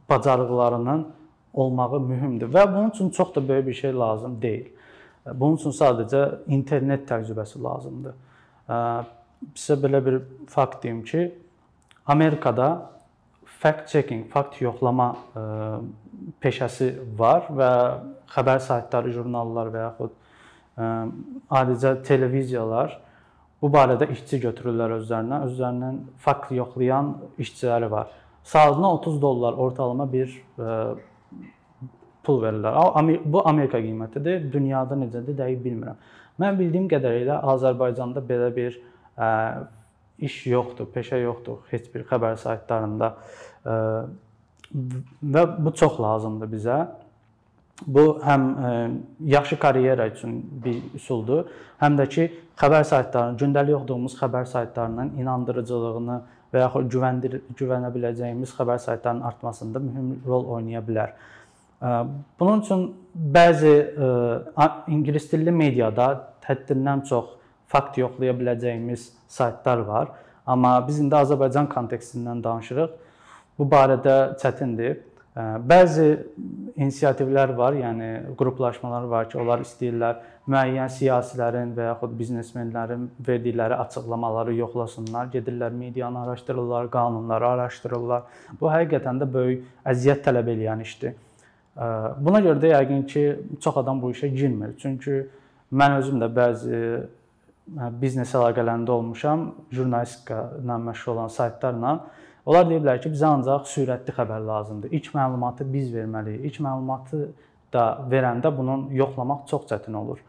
bacarıqlarının 0.10 1.08
olmağı 1.54 2.00
mühümdür 2.00 2.48
və 2.54 2.64
bunun 2.72 2.90
üçün 2.90 3.10
çox 3.10 3.36
da 3.36 3.48
böyük 3.48 3.68
bir 3.68 3.74
şey 3.74 3.94
lazım 3.94 4.42
deyil. 4.42 4.70
Bunun 5.34 5.56
üçün 5.60 5.76
sadəcə 5.76 6.24
internet 6.48 7.04
təcrübəsi 7.10 7.64
lazımdır. 7.64 8.16
Sizə 9.56 9.78
belə 9.84 10.06
bir 10.06 10.22
fakt 10.48 10.84
deyim 10.84 11.04
ki, 11.04 11.34
Amerikada 12.06 12.93
fact 13.64 13.88
checking, 13.92 14.26
fakt 14.28 14.60
yoxlama 14.60 15.08
ə, 15.14 15.42
e, 15.42 16.26
peşəsi 16.44 16.90
var 17.20 17.48
və 17.48 17.70
xəbər 18.34 18.60
saytları, 18.66 19.14
jurnallar 19.16 19.72
və 19.72 19.86
yaxud 19.86 20.12
ə, 20.12 20.18
e, 20.84 20.90
adicə 21.60 21.94
televiziyalar 22.04 22.98
bu 23.64 23.70
barədə 23.72 24.10
işçi 24.12 24.42
götürürlər 24.44 24.98
özlərinə. 24.98 25.46
Özlərindən 25.48 26.02
fakt 26.26 26.52
yoxlayan 26.52 27.14
işçiləri 27.40 27.88
var. 27.92 28.12
Saatına 28.44 28.90
30 28.98 29.22
dollar 29.22 29.56
ortalama 29.66 30.10
bir 30.12 30.34
ə, 30.34 30.66
e, 30.68 31.46
pul 32.28 32.42
verirlər. 32.44 32.76
Bu 33.24 33.46
Amerika 33.48 33.80
qiymətidir. 33.84 34.50
Dünyada 34.52 35.00
necədir 35.00 35.40
dəqiq 35.40 35.64
bilmirəm. 35.64 36.04
Mən 36.44 36.60
bildiyim 36.60 36.92
qədərilə 36.92 37.40
Azərbaycanda 37.54 38.24
belə 38.28 38.52
bir 38.56 38.76
ə, 39.16 39.30
iş 40.24 40.46
yoxdur, 40.52 40.88
peşə 40.94 41.20
yoxdur 41.24 41.64
heç 41.72 41.90
bir 41.94 42.06
xəbər 42.10 42.38
saytlarında 42.42 43.14
və 43.66 45.44
bu 45.60 45.74
çox 45.74 46.00
lazımdır 46.02 46.52
bizə. 46.52 46.78
Bu 47.88 48.20
həm 48.24 48.44
yaxşı 49.20 49.60
karyera 49.60 50.08
üçün 50.08 50.38
bir 50.64 50.78
üsuldur, 50.96 51.48
həm 51.82 51.98
də 52.00 52.06
ki, 52.10 52.28
xəbər 52.60 52.84
saytlarının, 52.86 53.38
gündəlik 53.42 53.76
oxuduğumuz 53.76 54.16
xəbər 54.20 54.46
saytlarının 54.46 55.18
inandırıcılığını 55.20 56.18
və 56.54 56.62
yaxud 56.62 56.90
güvəndir 56.94 57.40
güvənə 57.58 57.90
biləcəyimiz 57.96 58.54
xəbər 58.56 58.80
saytlarının 58.80 59.26
artmasında 59.30 59.80
mühüm 59.80 60.12
rol 60.28 60.46
oynaya 60.56 60.84
bilər. 60.86 61.16
Bunun 62.40 62.62
üçün 62.62 62.86
bəzi 63.36 63.74
ingilis 64.88 65.32
dilli 65.32 65.52
mediada 65.52 66.30
həddindən 66.46 67.04
çox 67.10 67.34
fakt 67.68 67.98
yoxlaya 67.98 68.38
biləcəyimiz 68.38 69.10
saytlar 69.28 69.78
var. 69.90 70.14
Amma 70.46 70.78
biz 70.88 71.00
indi 71.00 71.16
Azərbaycan 71.16 71.68
kontekstindən 71.74 72.44
danışırıq 72.44 72.92
bu 73.60 73.68
barədə 73.70 74.38
çətindir. 74.42 75.02
Bəzi 75.34 76.12
inisiativlər 76.78 77.56
var, 77.58 77.74
yəni 77.74 78.36
qruplaşmalar 78.38 79.08
var 79.10 79.30
ki, 79.32 79.40
onlar 79.42 79.64
istəyirlər 79.66 80.20
müəyyən 80.46 80.92
siyasilərin 80.94 81.72
və 81.74 81.88
yaxud 81.88 82.14
biznesmenlərin 82.20 83.08
verdikləri 83.28 83.80
açıqlamaları 83.82 84.54
yoxlasınlar, 84.60 85.32
gedirlər 85.34 85.74
medianı 85.74 86.22
araşdırırlar, 86.28 86.92
qanunları 86.94 87.48
araşdırırlar. 87.48 88.28
Bu 88.62 88.70
həqiqətən 88.70 89.24
də 89.24 89.30
böyük 89.34 89.66
əziyyət 89.90 90.22
tələb 90.28 90.54
edən 90.54 90.86
işdir. 90.86 91.18
Buna 92.22 92.44
görə 92.46 92.62
də 92.62 92.76
yəqin 92.76 93.06
ki, 93.10 93.24
çox 93.62 93.82
adam 93.82 94.02
bu 94.04 94.14
işə 94.14 94.30
girmir. 94.30 94.78
Çünki 94.78 95.24
mən 95.74 95.98
özüm 95.98 96.22
də 96.22 96.30
bəzi 96.30 96.84
biznes 97.98 98.36
əlaqələrində 98.38 98.94
olmuşam, 98.94 99.54
jurnalistika 99.74 100.44
ilə 100.62 100.78
məşğul 100.92 101.16
olan 101.16 101.34
saytlarla 101.34 101.96
Onlar 102.46 102.68
deyiblər 102.68 103.00
ki, 103.04 103.12
bizə 103.14 103.30
ancaq 103.30 103.68
sürətli 103.72 104.14
xəbər 104.16 104.44
lazımdır. 104.48 104.92
İlk 104.92 105.14
məlumatı 105.16 105.68
biz 105.74 105.94
verməliyik. 105.94 106.44
İlk 106.50 106.60
məlumatı 106.66 107.30
da 107.74 107.86
verəndə 108.12 108.52
bunun 108.58 108.90
yoxlamaq 108.92 109.48
çox 109.48 109.70
çətin 109.72 109.96
olur. 109.96 110.20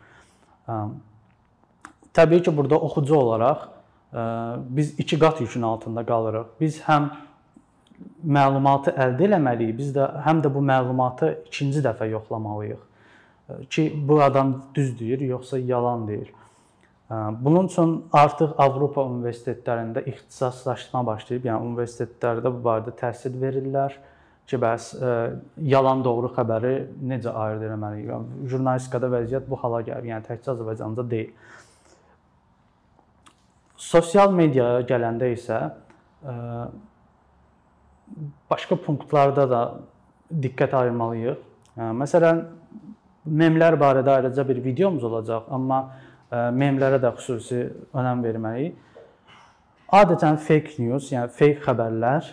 Təbii 2.15 2.43
ki, 2.43 2.57
burada 2.57 2.79
oxucu 2.79 3.17
olaraq 3.17 3.69
biz 4.71 4.95
iki 4.99 5.19
qat 5.19 5.41
yükün 5.41 5.63
altında 5.63 6.07
qalırıq. 6.07 6.55
Biz 6.61 6.81
həm 6.87 7.11
məlumatı 8.23 8.95
əldə 8.95 9.27
etməliyik, 9.27 9.77
biz 9.79 9.91
də 9.97 10.07
həm 10.23 10.43
də 10.45 10.55
bu 10.55 10.63
məlumatı 10.63 11.33
ikinci 11.47 11.83
dəfə 11.83 12.09
yoxlamalıyıq 12.11 12.83
ki, 13.71 13.93
bu 14.09 14.23
adam 14.23 14.63
düz 14.75 15.01
deyir, 15.01 15.21
yoxsa 15.21 15.59
yalan 15.59 16.09
deyir. 16.09 16.33
Bunun 17.41 17.67
üçün 17.69 17.93
artıq 18.13 18.55
Avropa 18.59 19.03
universitetlərində 19.05 20.03
ixtisaslaşma 20.09 21.03
başlayıb, 21.07 21.45
yəni 21.51 21.69
universitetlərdə 21.71 22.53
bu 22.55 22.63
barədə 22.65 22.95
təhsil 22.97 23.37
verirlər 23.41 23.97
ki, 24.49 24.59
bəs 24.61 24.91
ə, 24.97 25.11
yalan 25.65 26.05
doğru 26.05 26.31
xəbəri 26.37 26.75
necə 27.11 27.33
ayırd 27.33 27.67
etməliyik? 27.69 28.09
Yəni, 28.13 28.49
jurnalistikada 28.53 29.11
vəziyyət 29.13 29.47
bu 29.49 29.59
hala 29.61 29.83
gəlib, 29.85 30.09
yəni 30.13 30.27
təkcə 30.29 30.53
Azərbaycanda 30.55 31.05
deyil. 31.11 31.31
Sosial 33.77 34.33
mediaya 34.33 34.83
gələndə 34.89 35.31
isə 35.35 35.61
ə, 36.25 36.37
başqa 38.51 38.81
punktlarda 38.85 39.49
da 39.51 39.63
diqqət 40.45 40.75
ayırmalıyıq. 40.77 41.45
Məsələn, 42.01 42.43
memlər 43.25 43.77
barədə 43.81 44.19
ayrıca 44.19 44.45
bir 44.49 44.61
videomuz 44.65 45.05
olacaq, 45.05 45.49
amma 45.53 45.81
memlərə 46.35 46.99
də 47.03 47.13
xüsusi 47.19 47.61
önəm 47.95 48.25
verməliyik. 48.25 48.81
Adətən 49.95 50.41
fake 50.43 50.81
news, 50.83 51.11
yəni 51.13 51.31
fake 51.31 51.63
xəbərlər 51.67 52.33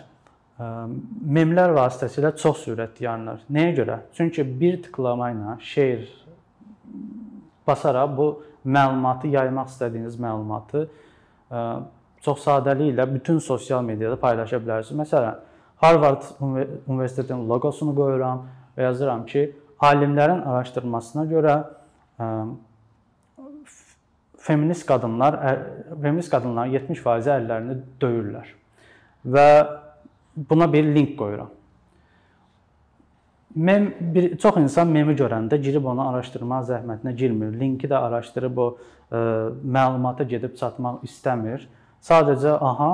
memlər 1.36 1.72
vasitəsilə 1.76 2.32
çox 2.38 2.66
sürətli 2.66 3.06
yayılır. 3.06 3.44
Nəyə 3.52 3.72
görə? 3.76 3.98
Çünki 4.16 4.44
bir 4.60 4.80
tıklama 4.82 5.30
ilə 5.32 5.56
share 5.62 6.06
basaraq 7.66 8.16
bu 8.16 8.26
məlumatı 8.64 9.30
yaymaq 9.32 9.70
istədiyiniz 9.72 10.18
məlumatı 10.22 10.86
çox 12.22 12.44
sadəliklə 12.46 13.06
bütün 13.14 13.38
sosial 13.38 13.82
mediada 13.82 14.16
paylaşa 14.20 14.60
bilərsiniz. 14.62 15.00
Məsələn, 15.02 15.40
Harvard 15.82 16.22
Universitetinin 16.40 17.48
loqosunu 17.48 17.94
qoyuram 17.96 18.44
və 18.76 18.86
yazıram 18.86 19.24
ki, 19.26 19.48
alimlərin 19.82 20.44
araşdırmasına 20.46 21.24
görə 21.32 21.56
feminist 24.42 24.86
qadınlar 24.86 25.38
feminist 26.02 26.30
qadınların 26.32 26.74
70% 26.74 27.30
əllərini 27.36 27.78
döyürlər. 28.02 28.48
Və 29.22 29.48
buna 30.36 30.66
bir 30.72 30.88
link 30.94 31.14
qoyuram. 31.18 31.50
Mem 33.54 33.90
bir 34.00 34.38
çox 34.40 34.56
insan 34.56 34.88
memi 34.88 35.14
görəndə 35.14 35.58
girib 35.60 35.84
onu 35.84 36.06
araşdırma 36.08 36.62
zəhmətinə 36.70 37.12
girmir. 37.16 37.52
Linki 37.60 37.88
də 37.88 37.98
araşdırıb 38.00 38.58
o 38.58 38.68
ə, 38.72 39.20
məlumata 39.62 40.24
gedib 40.24 40.56
çatmaq 40.56 41.04
istəmir. 41.04 41.66
Sadəcə 42.02 42.56
aha 42.56 42.90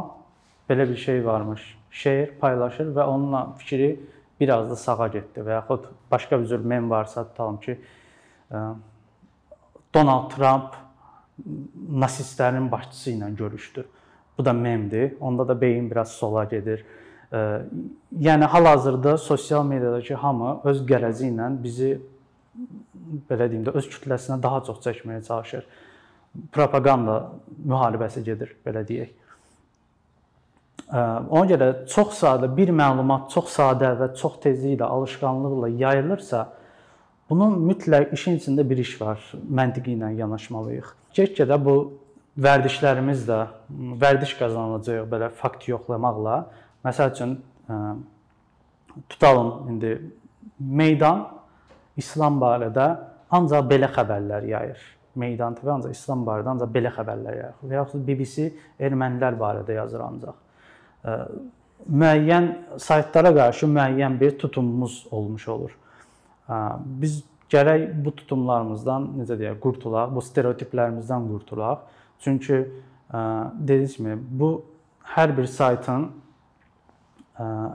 belə 0.69 0.89
bir 0.91 0.97
şey 0.97 1.23
varmış. 1.25 1.63
Şeir 1.91 2.35
paylaşır 2.41 2.91
və 2.97 3.07
onunla 3.07 3.45
fikri 3.61 3.93
biraz 4.41 4.69
da 4.71 4.77
sağa 4.77 5.09
getdi 5.15 5.47
və 5.47 5.61
yaxud 5.61 5.87
başqa 6.11 6.41
bir 6.41 6.51
cür 6.51 6.59
mem 6.59 6.91
varsa 6.91 7.25
tutalım 7.29 7.61
ki, 7.63 7.79
ə, 8.51 8.65
Donald 9.95 10.31
Trump 10.35 10.75
nasistlərin 11.91 12.71
başçısı 12.73 13.11
ilə 13.11 13.35
görüşdü. 13.37 13.85
Bu 14.39 14.45
da 14.45 14.53
memdir. 14.53 15.15
Onda 15.21 15.49
da 15.49 15.61
beyin 15.61 15.91
biraz 15.91 16.13
sola 16.13 16.45
gedir. 16.45 16.85
Yəni 18.21 18.45
hal-hazırda 18.45 19.19
sosial 19.19 19.65
mediadakı 19.65 20.15
hamı 20.15 20.61
öz 20.65 20.81
qərəzi 20.89 21.29
ilə 21.29 21.51
bizi 21.63 21.91
belə 23.29 23.51
deyim 23.51 23.67
də 23.67 23.75
öz 23.77 23.89
kütləsinə 23.89 24.41
daha 24.43 24.63
çox 24.65 24.81
çəkməyə 24.87 25.23
çalışır. 25.27 25.67
Propaganda 26.53 27.33
müharibəsi 27.67 28.23
gedir, 28.25 28.55
belə 28.67 28.85
deyək. 28.89 29.15
Ona 30.89 31.45
görə 31.51 31.69
çox 31.93 32.15
sadə 32.23 32.49
bir 32.57 32.73
məlumat 32.73 33.29
çox 33.33 33.53
sadə 33.53 33.93
və 33.99 34.15
çox 34.17 34.39
tezliklə, 34.45 34.89
alışqanlıqla 34.89 35.69
yayılırsa, 35.69 36.45
bunun 37.31 37.59
mütləq 37.69 38.15
işin 38.17 38.39
içində 38.41 38.65
bir 38.69 38.81
iş 38.81 38.95
var. 39.01 39.21
Məntiqi 39.35 39.97
ilə 39.99 40.15
yanaşmalıyıq. 40.17 40.95
Get-gedə 41.17 41.59
bu 41.65 41.75
vərdişlərimiz 42.39 43.25
də 43.29 43.39
vərdiş 44.03 44.37
qazanılacaq 44.39 45.09
belə 45.11 45.31
fakt 45.35 45.67
yoxlamaqla. 45.69 46.37
Məsəl 46.87 47.13
üçün 47.15 47.35
tutalım 49.09 49.69
indi 49.73 49.97
meydan 50.59 51.27
İslam 51.99 52.39
barədə 52.43 52.87
ancaq 53.35 53.67
belə 53.71 53.91
xəbərlər 53.95 54.47
yayır. 54.53 54.81
Meydan 55.19 55.57
TV 55.59 55.73
ancaq 55.75 55.95
İslam 55.97 56.23
barədə 56.27 56.55
ancaq 56.55 56.71
belə 56.75 56.93
xəbərlər 56.95 57.39
yayır. 57.41 57.57
Və 57.65 57.81
yaxud 57.81 58.05
BBC 58.07 58.51
ermənilər 58.79 59.39
barədə 59.41 59.81
yazır 59.81 60.05
ancaq. 60.07 60.37
Müəyyən 61.89 62.49
saytlara 62.83 63.33
qarşı 63.35 63.67
müəyyən 63.71 64.21
bir 64.21 64.39
tutumumuz 64.39 65.07
olmuş 65.11 65.49
olur. 65.49 65.75
Biz 67.03 67.23
gərək 67.53 67.89
bu 68.05 68.13
tutumlarımızdan 68.17 69.11
necə 69.19 69.39
deyək, 69.41 69.59
qurtulaq, 69.63 70.13
bu 70.15 70.23
stereotiplərimizdən 70.25 71.29
qurtulaq. 71.31 71.85
Çünki 72.25 72.65
dediyim 73.59 73.93
kimi 73.95 74.17
bu 74.41 74.51
hər 75.15 75.33
bir 75.37 75.47
saytın 75.49 76.11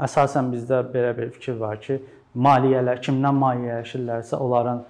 əsasən 0.04 0.52
bizdə 0.54 0.84
belə 0.94 1.14
bir 1.18 1.32
fikir 1.34 1.58
var 1.60 1.80
ki, 1.82 2.02
maliyyələr 2.36 3.02
kimdən 3.02 3.38
maliyyələşirlərsə 3.42 4.38
onların 4.42 4.84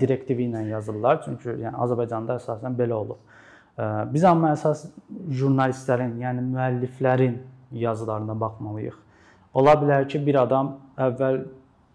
direktivi 0.00 0.48
ilə 0.48 0.62
yazırlar. 0.70 1.22
Çünki 1.24 1.56
yəni 1.64 1.74
Azərbaycanda 1.84 2.38
əsasən 2.38 2.76
belə 2.78 2.94
olub. 2.94 3.18
Biz 4.14 4.24
amma 4.30 4.52
əsas 4.54 4.86
jurnalistlərin, 5.34 6.14
yəni 6.22 6.44
müəlliflərin 6.52 7.40
yazılarına 7.74 8.36
baxmalıyıq. 8.40 8.94
Ola 9.54 9.74
bilər 9.80 10.06
ki, 10.08 10.20
bir 10.26 10.38
adam 10.44 10.76
əvvəl 10.98 11.40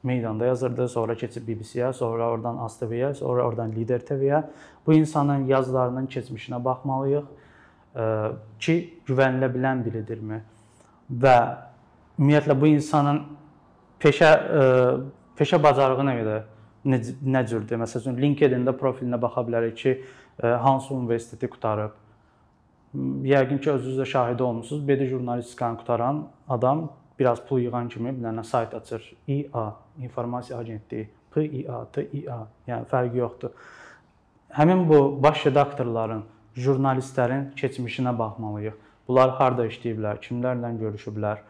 meydanda 0.04 0.46
yazırdı, 0.46 0.88
sonra 0.88 1.16
keçib 1.16 1.48
BBC-yə, 1.48 1.94
sonra 1.94 2.30
oradan 2.30 2.58
ASTV-yə, 2.66 3.14
sonra 3.14 3.44
oradan 3.48 3.72
Lider 3.72 4.00
TV-yə. 4.00 4.44
Bu 4.88 4.94
insanın 4.94 5.46
yazılarının 5.46 6.08
keçmişinə 6.08 6.64
baxmalıyıq 6.66 7.26
ki, 8.60 8.76
güvənilə 9.08 9.50
bilən 9.56 9.84
biridirmi? 9.86 10.42
Və 11.12 11.36
ümumiyyətlə 12.20 12.56
bu 12.62 12.68
insanın 12.68 13.24
peşə 14.00 14.32
peşə 15.40 15.60
bacarığı 15.64 16.06
nə 16.08 16.16
qədər 16.22 16.42
nə, 16.86 17.42
cürdür? 17.48 17.80
Məsələn, 17.82 18.20
LinkedIn-də 18.22 18.76
profilinə 18.80 19.20
baxa 19.22 19.42
bilərik 19.48 19.76
ki, 19.76 19.96
hansı 20.40 20.94
universiteti 20.94 21.50
qutarıb. 21.52 21.98
Yəqin 23.28 23.60
ki, 23.60 23.72
özünüz 23.72 24.00
də 24.00 24.06
şahid 24.06 24.40
olmusunuz. 24.40 24.88
BD 24.88 25.06
jurnalistikanı 25.12 25.78
qutaran 25.78 26.28
adam 26.50 26.90
biraz 27.20 27.42
pul 27.46 27.60
yığan 27.60 27.90
kimi 27.92 28.14
bir 28.16 28.24
dənə 28.24 28.44
sayt 28.44 28.74
açır. 28.74 29.04
IA, 29.28 29.66
informasiya 30.00 30.60
agentliyi, 30.60 31.10
PIA, 31.36 31.84
TIA, 31.94 32.40
yəni 32.68 32.88
fərqi 32.90 33.20
yoxdur. 33.20 33.54
Həmin 34.56 34.88
bu 34.90 35.00
baş 35.24 35.46
redaktorların, 35.50 36.24
jurnalistlərin 36.58 37.52
keçmişinə 37.60 38.16
baxmalıyıq. 38.18 38.80
Bunlar 39.08 39.36
harda 39.38 39.66
işləyiblər, 39.70 40.20
kimlərlə 40.24 40.74
görüşüblər. 40.80 41.46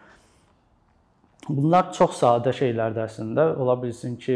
Bunlar 1.50 1.88
çox 1.96 2.20
sadə 2.20 2.52
şeylərdir 2.54 3.06
əslində. 3.08 3.46
Ola 3.58 3.74
bilsin 3.82 4.18
ki, 4.22 4.36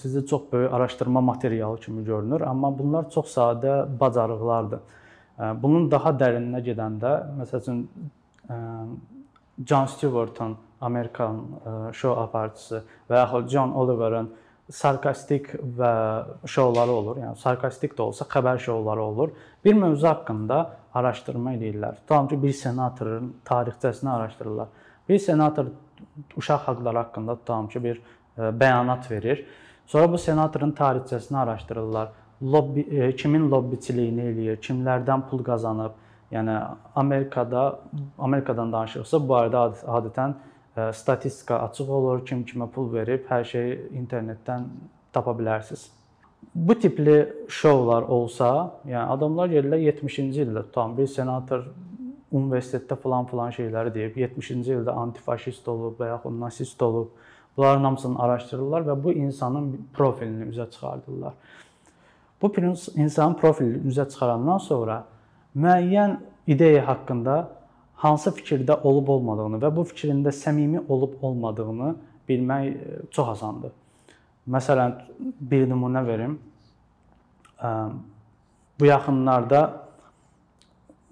sizə 0.00 0.22
çox 0.26 0.46
böyük 0.52 0.72
araşdırma 0.72 1.20
materialı 1.20 1.80
kimi 1.80 2.04
görünür, 2.04 2.40
amma 2.46 2.70
bunlar 2.78 3.10
çox 3.10 3.34
sadə 3.34 3.82
bacarıqlardır. 4.00 4.80
Bunun 5.60 5.90
daha 5.90 6.12
dərininə 6.22 6.62
gedəndə, 6.64 7.12
məsələn, 7.40 7.84
John 9.66 9.86
Stewartın 9.86 10.56
Amerikan 10.80 11.40
şou 11.92 12.14
aparıcısı 12.16 12.82
və 13.10 13.16
yaxud 13.16 13.48
John 13.48 13.72
Oliver'ın 13.76 14.30
sarkastik 14.70 15.50
və 15.78 15.92
şouları 16.46 16.90
olur. 16.90 17.16
Yəni 17.20 17.36
sarkastik 17.36 17.96
də 17.98 18.02
olsa 18.02 18.24
xəbər 18.24 18.58
şouları 18.58 19.02
olur. 19.02 19.32
Bir 19.64 19.74
mövzu 19.74 20.06
haqqında 20.08 20.60
araşdırma 20.94 21.54
edirlər. 21.54 21.96
Tutalım 22.00 22.28
ki, 22.28 22.42
bir 22.42 22.52
senatorun 22.52 23.34
tarixçəsini 23.44 24.10
araşdırırlar. 24.10 24.68
Bir 25.08 25.18
senator 25.18 25.66
uşaq 26.36 26.58
haqqları 26.58 26.98
haqqında 26.98 27.36
tutalım 27.36 27.68
ki, 27.68 27.84
bir 27.84 28.02
bəyanat 28.38 29.10
verir. 29.10 29.46
Sonra 29.86 30.12
bu 30.12 30.18
senatorun 30.18 30.72
tarixçəsini 30.72 31.38
araşdırırlar. 31.38 32.08
Lobbi 32.42 33.16
kimin 33.16 33.50
lobbiçiliyini 33.50 34.22
eləyir, 34.30 34.60
kimlərdən 34.64 35.26
pul 35.28 35.42
qazanıb, 35.44 35.92
Yəni 36.30 36.56
Amerikada 36.96 37.80
Amerikadan 38.18 38.72
danışırıqsa, 38.72 39.20
bu 39.22 39.32
barədə 39.32 39.62
adətən 39.98 40.34
e, 40.76 40.92
statistika 40.94 41.58
açıq 41.66 41.90
olur, 41.90 42.24
kim 42.26 42.44
kimə 42.46 42.68
pul 42.70 42.92
verib, 42.92 43.24
hər 43.30 43.44
şeyi 43.44 43.78
internetdən 43.98 44.68
tapa 45.12 45.34
bilərsiniz. 45.38 45.88
Bu 46.54 46.74
tipli 46.78 47.16
şoular 47.48 48.02
olsa, 48.02 48.70
yəni 48.86 49.06
adamlar 49.16 49.50
gəlirlər 49.50 49.82
70-ci 49.90 50.46
ildə 50.46 50.64
tutan 50.68 50.96
bir 50.96 51.10
senator 51.10 51.66
universitetdə 52.30 52.96
falan 53.02 53.26
filan 53.26 53.50
şeyləri 53.54 53.94
deyib, 53.94 54.16
70-ci 54.22 54.76
ildə 54.78 54.94
antifaşist 55.02 55.68
olub 55.68 55.98
və 56.00 56.12
yaxud 56.12 56.38
nasist 56.40 56.82
olub. 56.82 57.10
Bunların 57.56 57.84
hamısını 57.84 58.22
araşdırırlar 58.22 58.86
və 58.86 59.02
bu 59.04 59.12
insanın 59.12 59.72
profilini 59.92 60.46
üzə 60.52 60.70
çıxardırlar. 60.70 61.34
Bu 62.42 62.52
insanın 62.96 63.34
profilini 63.34 63.82
üzə 63.90 64.06
çıxarandan 64.10 64.58
sonra 64.58 65.04
müəyyən 65.56 66.18
ideya 66.46 66.86
haqqında 66.88 67.36
hansı 68.02 68.32
fikirdə 68.36 68.80
olub-olmadığını 68.82 69.60
və 69.62 69.70
bu 69.76 69.84
fikrində 69.90 70.32
səmimi 70.32 70.80
olub-olmadığını 70.88 71.94
bilmək 72.28 72.66
e, 72.70 73.00
çox 73.10 73.34
asandır. 73.36 73.72
Məsələn, 74.50 74.94
bir 75.40 75.66
nümunə 75.68 76.06
verim. 76.06 76.38
Bu 78.80 78.86
yaxınlarda 78.86 79.60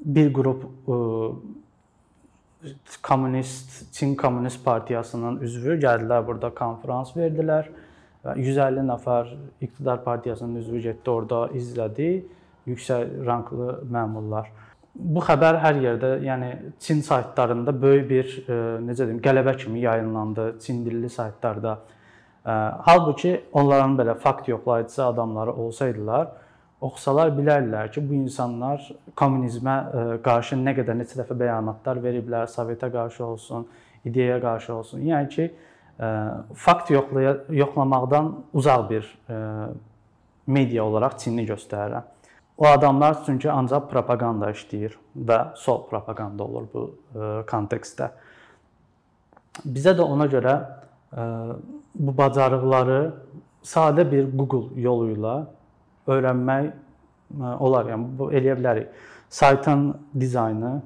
bir 0.01 0.33
qrup 0.33 0.65
e, 0.65 0.97
kommunist, 3.03 3.93
Çin 3.93 4.15
Kommunist 4.15 4.65
Partiyasının 4.65 5.41
üzvü 5.45 5.77
gəldilər 5.83 6.27
burada 6.27 6.51
konfrans 6.55 7.13
verdilər. 7.17 7.69
150 8.37 8.83
nəfər 8.89 9.31
iqtidar 9.61 10.03
partiyasının 10.05 10.57
üzvü 10.63 10.81
getdi 10.89 11.11
orada 11.11 11.47
izlədi 11.55 12.25
yüksək 12.69 13.27
ranqlı 13.27 13.81
məmurlar. 13.93 14.51
Bu 14.99 15.23
xəbər 15.23 15.61
hər 15.63 15.79
yerdə, 15.83 16.09
yəni 16.27 16.49
Çin 16.83 17.01
saytlarında 17.07 17.75
böyük 17.83 18.09
bir 18.11 18.33
e, 18.49 18.57
necə 18.83 19.07
deyim, 19.07 19.21
qələbə 19.23 19.55
kimi 19.57 19.85
yayınlandı 19.85 20.49
Çin 20.65 20.85
dilli 20.87 21.11
saytlarda. 21.11 21.79
E, 22.47 22.51
halbuki 22.89 23.45
onların 23.53 23.95
belə 23.99 24.15
fakt 24.19 24.49
yoxlayıcısı 24.49 25.05
adamları 25.05 25.53
olsaydılar, 25.53 26.29
oxusalar 26.81 27.31
bilərlər 27.37 27.93
ki, 27.95 28.03
bu 28.09 28.19
insanlar 28.19 28.83
kommunizmə 29.17 29.77
e, 29.79 30.05
qarşı 30.23 30.59
nə 30.59 30.75
qədər 30.81 30.99
neçə 30.99 31.23
dəfə 31.23 31.39
bəyanatlar 31.39 32.03
veriblər, 32.03 32.51
Sovetə 32.51 32.91
qarşı 32.93 33.25
olsun, 33.25 33.69
ideyaya 34.05 34.41
qarşı 34.43 34.75
olsun. 34.75 35.07
Yəni 35.13 35.35
ki, 35.35 35.51
fakt 36.55 36.91
yoxlaya 36.91 37.33
yoxlamaqdan 37.51 38.29
uzaq 38.55 38.85
bir 38.91 39.07
media 40.47 40.85
olaraq 40.85 41.17
Çinni 41.19 41.43
göstərirəm. 41.47 42.07
O 42.59 42.67
adamlar 42.67 43.19
çünki 43.27 43.51
ancaq 43.51 43.87
propaganda 43.91 44.51
işləyir 44.51 44.97
və 45.15 45.39
sol 45.55 45.85
propaganda 45.87 46.43
olur 46.43 46.65
bu 46.73 46.83
e, 46.89 47.29
kontekstdə. 47.47 48.09
Bizə 49.63 49.95
də 49.95 50.03
ona 50.03 50.27
görə 50.27 50.55
e, 50.59 51.27
bu 51.95 52.17
bacarıqları 52.19 52.99
sadə 53.63 54.09
bir 54.11 54.27
Google 54.35 54.83
yolu 54.83 55.13
ilə 55.13 55.37
öyrənmək 56.11 56.67
e, 56.67 56.73
olar. 57.69 57.93
Yəni 57.95 58.11
bu 58.19 58.33
eləyə 58.33 58.59
bilərik. 58.59 58.91
Saytın 59.31 59.93
dizaynı, 60.19 60.81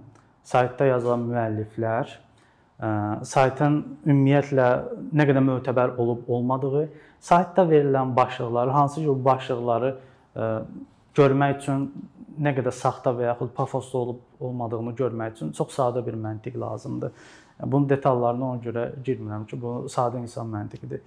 saytda 0.45 0.91
yazılan 0.93 1.25
müəlliflər, 1.31 2.17
saytın 3.23 3.77
ümumiyyətlə 4.03 4.65
nə 5.15 5.27
qədər 5.29 5.45
mötəbər 5.47 5.93
olub 6.03 6.27
olmadığı, 6.27 6.89
saytda 7.23 7.63
verilən 7.71 8.17
başlıqları, 8.17 8.71
hansı 8.75 9.01
ki 9.01 9.07
bu 9.07 9.25
başlıqları 9.25 9.93
görmək 11.17 11.57
üçün 11.61 11.87
nə 12.43 12.55
qədər 12.57 12.75
saxta 12.75 13.13
və 13.17 13.29
yaxud 13.29 13.53
pafoslu 13.57 13.99
olub 13.99 14.45
olmadığını 14.49 14.95
görmək 14.99 15.37
üçün 15.37 15.53
çox 15.57 15.75
sadə 15.77 16.05
bir 16.07 16.17
məntiq 16.19 16.59
lazımdır. 16.61 17.13
Bunun 17.63 17.89
detallarına 17.89 18.47
ona 18.53 18.63
görə 18.63 18.87
girmirəm 19.05 19.47
ki, 19.47 19.61
bu 19.63 19.75
sadə 19.93 20.23
insan 20.23 20.49
məntiqidir. 20.51 21.03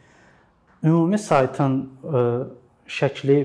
Ümumi 0.84 1.18
saytın 1.20 1.80
ə, 1.82 2.20
e, 2.20 2.24
şəkli 2.88 3.38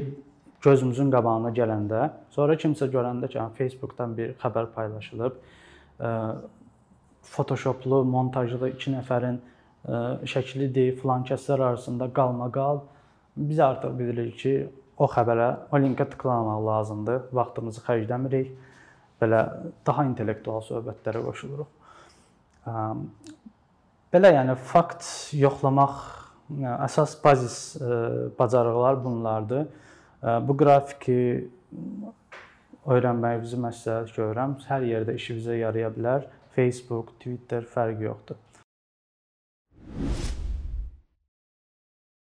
gözümüzün 0.62 1.10
qabağına 1.10 1.50
gələndə, 1.56 2.02
sonra 2.30 2.54
kimsə 2.60 2.90
görəndə 2.92 3.30
ki, 3.32 3.40
Facebook-dan 3.56 4.16
bir 4.16 4.34
xəbər 4.42 4.72
paylaşılıb, 4.74 5.38
Photoshoplu, 7.30 8.04
montajlı 8.04 8.70
2 8.74 8.92
nəfərin 8.94 9.38
şəklidir, 10.28 10.94
filan 11.00 11.24
kəslər 11.28 11.62
arasında 11.70 12.10
qalmaqal 12.16 12.80
biz 13.36 13.60
artıq 13.60 13.98
bilirik 13.98 14.38
ki, 14.38 14.54
o 15.00 15.08
xəbərə, 15.08 15.48
o 15.72 15.80
linkə 15.80 16.04
tıklamamaq 16.12 16.64
lazımdır. 16.66 17.20
Vaxtımızı 17.36 17.84
xərcləmirik. 17.86 18.50
Belə 19.20 19.40
daha 19.86 20.04
intellektual 20.08 20.62
söhbətlərə 20.66 21.22
qoşuluruq. 21.24 21.70
Belə 24.10 24.32
yəni 24.34 24.56
fakt 24.70 25.06
yoxlamaq 25.36 26.00
əsas 26.86 27.14
bazis 27.24 27.56
bacarıqlar 28.38 29.00
bunlardır. 29.04 29.68
Bu 30.44 30.56
qrafiki 30.60 31.20
öyrənməyinizi 32.90 33.60
məsləhət 33.60 34.12
görürəm. 34.16 34.58
Hər 34.68 34.84
yerdə 34.88 35.16
işinizə 35.16 35.60
yaraya 35.60 35.92
bilər. 35.94 36.28
Facebook, 36.56 37.14
Twitter 37.22 37.64
fərqi 37.64 38.08
yoxdur. 38.08 38.36